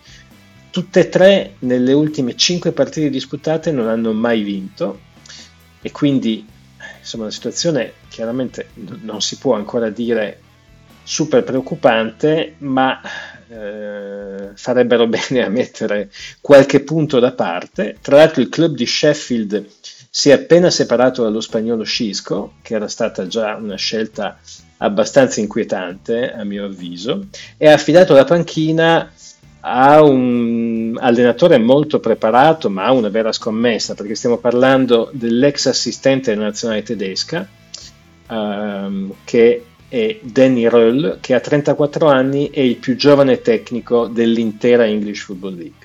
Tutte 0.77 1.01
e 1.01 1.09
tre 1.09 1.55
nelle 1.61 1.95
ultime 1.95 2.37
cinque 2.37 2.71
partite 2.73 3.09
disputate 3.09 3.73
non 3.73 3.89
hanno 3.89 4.13
mai 4.13 4.43
vinto 4.43 5.01
e 5.81 5.91
quindi 5.91 6.47
insomma 6.99 7.25
la 7.25 7.31
situazione 7.31 7.95
chiaramente 8.11 8.69
non 8.75 9.23
si 9.23 9.39
può 9.39 9.55
ancora 9.55 9.89
dire 9.89 10.39
super 11.03 11.45
preoccupante, 11.45 12.57
ma 12.59 13.01
eh, 13.49 14.51
farebbero 14.53 15.07
bene 15.09 15.43
a 15.43 15.49
mettere 15.49 16.11
qualche 16.43 16.81
punto 16.81 17.21
da 17.21 17.33
parte. 17.33 17.97
Tra 18.03 18.17
l'altro 18.17 18.43
il 18.43 18.51
club 18.51 18.75
di 18.75 18.85
Sheffield 18.85 19.67
si 20.11 20.29
è 20.29 20.35
appena 20.35 20.69
separato 20.69 21.23
dallo 21.23 21.41
spagnolo 21.41 21.85
Scisco, 21.85 22.57
che 22.61 22.75
era 22.75 22.89
stata 22.89 23.27
già 23.27 23.55
una 23.55 23.77
scelta 23.77 24.39
abbastanza 24.77 25.41
inquietante 25.41 26.31
a 26.31 26.45
mio 26.45 26.67
avviso, 26.67 27.29
e 27.57 27.67
ha 27.67 27.73
affidato 27.73 28.13
la 28.13 28.25
panchina 28.25 29.11
ha 29.69 30.01
un 30.01 30.97
allenatore 30.97 31.59
molto 31.59 31.99
preparato, 31.99 32.71
ma 32.71 32.85
ha 32.85 32.93
una 32.93 33.09
vera 33.09 33.33
scommessa, 33.33 33.95
perché 33.95 34.15
stiamo 34.15 34.39
parlando 34.39 35.11
dell'ex 35.13 35.67
assistente 35.67 36.31
della 36.31 36.45
nazionale 36.45 36.85
tedesca, 36.85 37.49
um, 38.29 39.13
che 39.25 39.65
è 39.89 40.19
Danny 40.23 40.69
Röll, 40.69 41.19
che 41.21 41.35
ha 41.35 41.41
34 41.41 42.07
anni 42.07 42.51
e 42.51 42.65
il 42.65 42.77
più 42.77 42.95
giovane 42.95 43.41
tecnico 43.41 44.07
dell'intera 44.07 44.87
English 44.87 45.25
Football 45.25 45.57
League. 45.57 45.85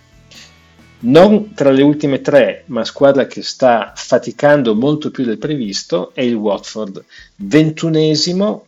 Non 0.99 1.55
tra 1.55 1.71
le 1.71 1.81
ultime 1.81 2.21
tre, 2.21 2.63
ma 2.67 2.85
squadra 2.85 3.25
che 3.25 3.41
sta 3.41 3.93
faticando 3.95 4.75
molto 4.75 5.09
più 5.09 5.25
del 5.25 5.39
previsto, 5.39 6.11
è 6.13 6.21
il 6.21 6.35
Watford, 6.35 7.03
ventunesimo 7.37 8.65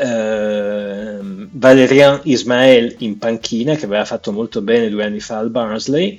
eh, 0.00 1.18
Valerian 1.20 2.20
Ismael 2.24 2.94
in 2.98 3.18
panchina 3.18 3.74
che 3.74 3.86
aveva 3.86 4.04
fatto 4.04 4.30
molto 4.30 4.62
bene 4.62 4.88
due 4.88 5.04
anni 5.04 5.20
fa 5.20 5.38
al 5.38 5.50
Barnsley 5.50 6.18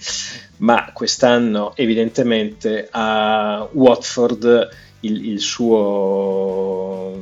ma 0.58 0.92
quest'anno 0.94 1.76
evidentemente 1.76 2.90
a 2.92 3.68
Watford 3.72 4.70
il, 5.02 5.30
il 5.30 5.40
suo 5.40 7.14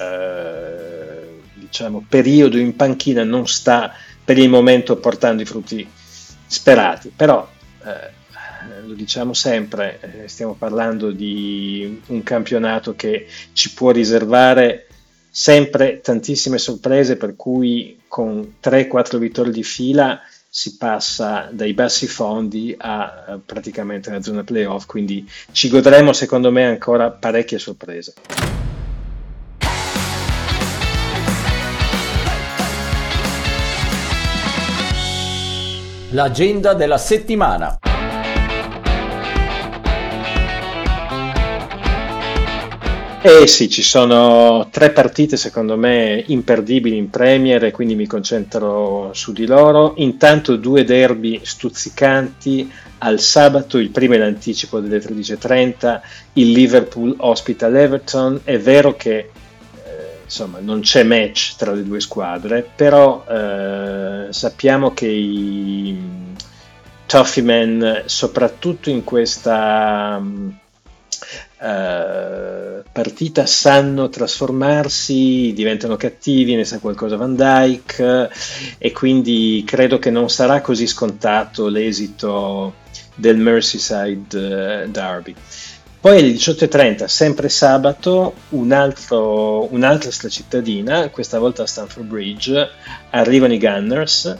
eh, 0.00 1.40
diciamo, 1.54 2.04
periodo 2.08 2.58
in 2.58 2.76
panchina 2.76 3.24
non 3.24 3.46
sta 3.46 3.92
per 4.24 4.38
il 4.38 4.48
momento 4.48 4.96
portando 4.96 5.42
i 5.42 5.46
frutti 5.46 5.86
sperati. 6.46 7.12
Però 7.14 7.46
eh, 7.84 8.86
lo 8.86 8.94
diciamo 8.94 9.34
sempre, 9.34 9.98
eh, 10.00 10.28
stiamo 10.28 10.54
parlando 10.54 11.10
di 11.10 12.00
un 12.06 12.22
campionato 12.22 12.94
che 12.94 13.26
ci 13.52 13.74
può 13.74 13.90
riservare 13.90 14.83
sempre 15.36 16.00
tantissime 16.00 16.58
sorprese 16.58 17.16
per 17.16 17.34
cui 17.34 17.98
con 18.06 18.54
3-4 18.62 19.16
vittorie 19.16 19.52
di 19.52 19.64
fila 19.64 20.20
si 20.48 20.76
passa 20.76 21.48
dai 21.50 21.72
bassi 21.72 22.06
fondi 22.06 22.72
a, 22.78 23.24
a 23.26 23.40
praticamente 23.44 24.12
la 24.12 24.22
zona 24.22 24.44
playoff, 24.44 24.86
quindi 24.86 25.28
ci 25.50 25.68
godremo 25.68 26.12
secondo 26.12 26.52
me 26.52 26.64
ancora 26.66 27.10
parecchie 27.10 27.58
sorprese. 27.58 28.14
L'agenda 36.10 36.74
della 36.74 36.98
settimana. 36.98 37.76
Eh 43.26 43.46
sì, 43.46 43.70
ci 43.70 43.82
sono 43.82 44.68
tre 44.70 44.90
partite 44.90 45.38
secondo 45.38 45.78
me 45.78 46.22
imperdibili 46.26 46.98
in 46.98 47.08
Premier 47.08 47.64
e 47.64 47.70
quindi 47.70 47.94
mi 47.94 48.06
concentro 48.06 49.14
su 49.14 49.32
di 49.32 49.46
loro. 49.46 49.94
Intanto 49.96 50.56
due 50.56 50.84
derby 50.84 51.40
stuzzicanti 51.42 52.70
al 52.98 53.18
sabato, 53.20 53.78
il 53.78 53.88
primo 53.88 54.14
in 54.14 54.20
anticipo 54.20 54.78
delle 54.78 55.00
13.30, 55.00 56.00
il 56.34 56.52
Liverpool 56.52 57.14
ospita 57.16 57.66
l'Everton. 57.68 58.42
È 58.44 58.58
vero 58.58 58.94
che 58.94 59.16
eh, 59.16 59.30
insomma 60.22 60.58
non 60.60 60.80
c'è 60.80 61.02
match 61.02 61.54
tra 61.56 61.72
le 61.72 61.82
due 61.82 62.00
squadre, 62.00 62.68
però 62.76 63.24
eh, 63.26 64.26
sappiamo 64.32 64.92
che 64.92 65.06
i 65.06 65.98
Toffeemen, 67.06 68.02
soprattutto 68.04 68.90
in 68.90 69.02
questa 69.02 70.20
uh, 71.64 72.82
partita 72.92 73.46
sanno 73.46 74.08
trasformarsi, 74.08 75.52
diventano 75.54 75.96
cattivi, 75.96 76.54
ne 76.54 76.64
sa 76.64 76.78
qualcosa 76.78 77.16
Van 77.16 77.34
Dyke 77.34 78.30
e 78.76 78.92
quindi 78.92 79.64
credo 79.66 79.98
che 79.98 80.10
non 80.10 80.28
sarà 80.28 80.60
così 80.60 80.86
scontato 80.86 81.68
l'esito 81.68 82.74
del 83.14 83.38
Merseyside 83.38 84.84
uh, 84.84 84.90
Derby. 84.90 85.34
Poi 86.04 86.18
alle 86.18 86.32
18.30, 86.32 87.06
sempre 87.06 87.48
sabato, 87.48 88.34
un 88.50 88.72
altro, 88.72 89.72
un'altra 89.72 90.10
cittadina, 90.28 91.08
questa 91.08 91.38
volta 91.38 91.62
a 91.62 91.66
Stamford 91.66 92.06
Bridge, 92.06 92.68
arrivano 93.08 93.54
i 93.54 93.58
Gunners, 93.58 94.36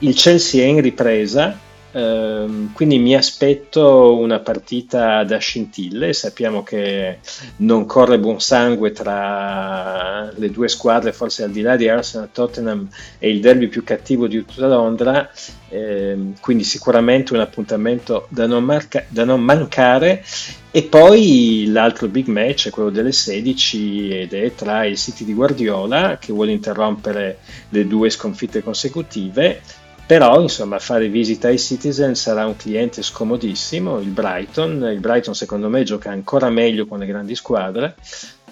il 0.00 0.14
Chelsea 0.14 0.62
è 0.62 0.66
in 0.66 0.82
ripresa, 0.82 1.58
Ehm, 1.96 2.74
quindi 2.74 2.98
mi 2.98 3.14
aspetto 3.14 4.18
una 4.18 4.40
partita 4.40 5.24
da 5.24 5.38
scintille. 5.38 6.12
Sappiamo 6.12 6.62
che 6.62 7.20
non 7.58 7.86
corre 7.86 8.18
buon 8.18 8.38
sangue 8.38 8.92
tra 8.92 10.30
le 10.36 10.50
due 10.50 10.68
squadre, 10.68 11.14
forse 11.14 11.44
al 11.44 11.50
di 11.50 11.62
là 11.62 11.74
di 11.76 11.88
Arsenal 11.88 12.28
Tottenham 12.30 12.86
è 13.18 13.26
il 13.26 13.40
derby 13.40 13.68
più 13.68 13.82
cattivo 13.82 14.26
di 14.26 14.44
tutta 14.44 14.66
Londra. 14.66 15.30
Ehm, 15.70 16.34
quindi 16.40 16.64
sicuramente 16.64 17.32
un 17.32 17.40
appuntamento 17.40 18.26
da 18.28 18.46
non, 18.46 18.62
marca- 18.62 19.06
da 19.08 19.24
non 19.24 19.40
mancare. 19.40 20.22
E 20.70 20.82
poi 20.82 21.64
l'altro 21.68 22.08
big 22.08 22.26
match 22.26 22.66
è 22.66 22.70
quello 22.70 22.90
delle 22.90 23.12
16 23.12 24.10
ed 24.10 24.34
è 24.34 24.54
tra 24.54 24.84
il 24.84 24.98
City 24.98 25.24
di 25.24 25.32
Guardiola 25.32 26.18
che 26.20 26.34
vuole 26.34 26.52
interrompere 26.52 27.38
le 27.70 27.86
due 27.86 28.10
sconfitte 28.10 28.62
consecutive 28.62 29.62
però 30.06 30.40
insomma 30.40 30.78
fare 30.78 31.08
visita 31.08 31.48
ai 31.48 31.58
Citizen 31.58 32.14
sarà 32.14 32.46
un 32.46 32.56
cliente 32.56 33.02
scomodissimo, 33.02 33.98
il 33.98 34.08
Brighton, 34.08 34.88
il 34.92 35.00
Brighton 35.00 35.34
secondo 35.34 35.68
me 35.68 35.82
gioca 35.82 36.10
ancora 36.10 36.48
meglio 36.48 36.86
con 36.86 37.00
le 37.00 37.06
grandi 37.06 37.34
squadre, 37.34 37.96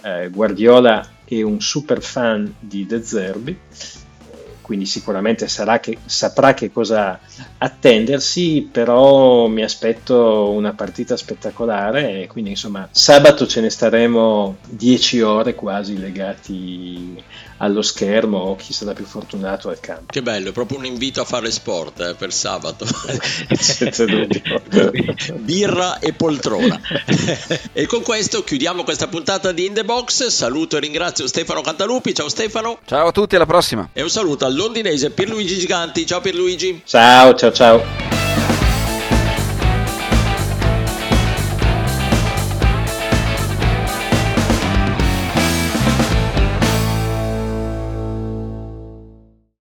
eh, 0.02 0.28
Guardiola 0.30 1.08
è 1.24 1.42
un 1.42 1.60
super 1.60 2.02
fan 2.02 2.52
di 2.58 2.86
De 2.86 3.02
Zerbi 3.02 3.58
quindi 4.64 4.86
sicuramente 4.86 5.46
che, 5.80 5.98
saprà 6.06 6.54
che 6.54 6.72
cosa 6.72 7.20
attendersi, 7.58 8.66
però 8.72 9.46
mi 9.46 9.62
aspetto 9.62 10.50
una 10.50 10.72
partita 10.72 11.18
spettacolare 11.18 12.26
quindi 12.28 12.50
insomma 12.50 12.88
sabato 12.90 13.46
ce 13.46 13.60
ne 13.60 13.68
staremo 13.68 14.56
10 14.70 15.20
ore 15.20 15.54
quasi 15.54 15.98
legati 15.98 17.22
allo 17.58 17.82
schermo 17.82 18.38
o 18.38 18.56
chi 18.56 18.72
sarà 18.72 18.92
più 18.92 19.04
fortunato 19.04 19.68
al 19.68 19.80
campo. 19.80 20.06
Che 20.06 20.22
bello, 20.22 20.50
è 20.50 20.52
proprio 20.52 20.78
un 20.78 20.86
invito 20.86 21.20
a 21.20 21.24
fare 21.24 21.50
sport 21.50 22.00
eh, 22.00 22.14
per 22.14 22.32
sabato. 22.32 22.86
Senza 23.58 24.04
dubbio. 24.04 24.42
Birra 25.38 25.98
e 25.98 26.12
poltrona. 26.12 26.80
e 27.72 27.86
con 27.86 28.02
questo 28.02 28.42
chiudiamo 28.42 28.84
questa 28.84 29.08
puntata 29.08 29.52
di 29.52 29.66
In 29.66 29.74
The 29.74 29.84
Box. 29.84 30.26
Saluto 30.26 30.76
e 30.76 30.80
ringrazio 30.80 31.26
Stefano 31.26 31.60
Cantalupi. 31.60 32.14
Ciao 32.14 32.28
Stefano. 32.28 32.78
Ciao 32.84 33.08
a 33.08 33.12
tutti, 33.12 33.36
alla 33.36 33.46
prossima. 33.46 33.88
E 33.92 34.02
un 34.02 34.10
saluto 34.10 34.44
al 34.44 34.54
londinese 34.54 35.10
Pierluigi 35.10 35.58
Giganti. 35.58 36.06
Ciao 36.06 36.20
Pierluigi. 36.20 36.82
Ciao, 36.84 37.34
ciao, 37.34 37.52
ciao. 37.52 38.23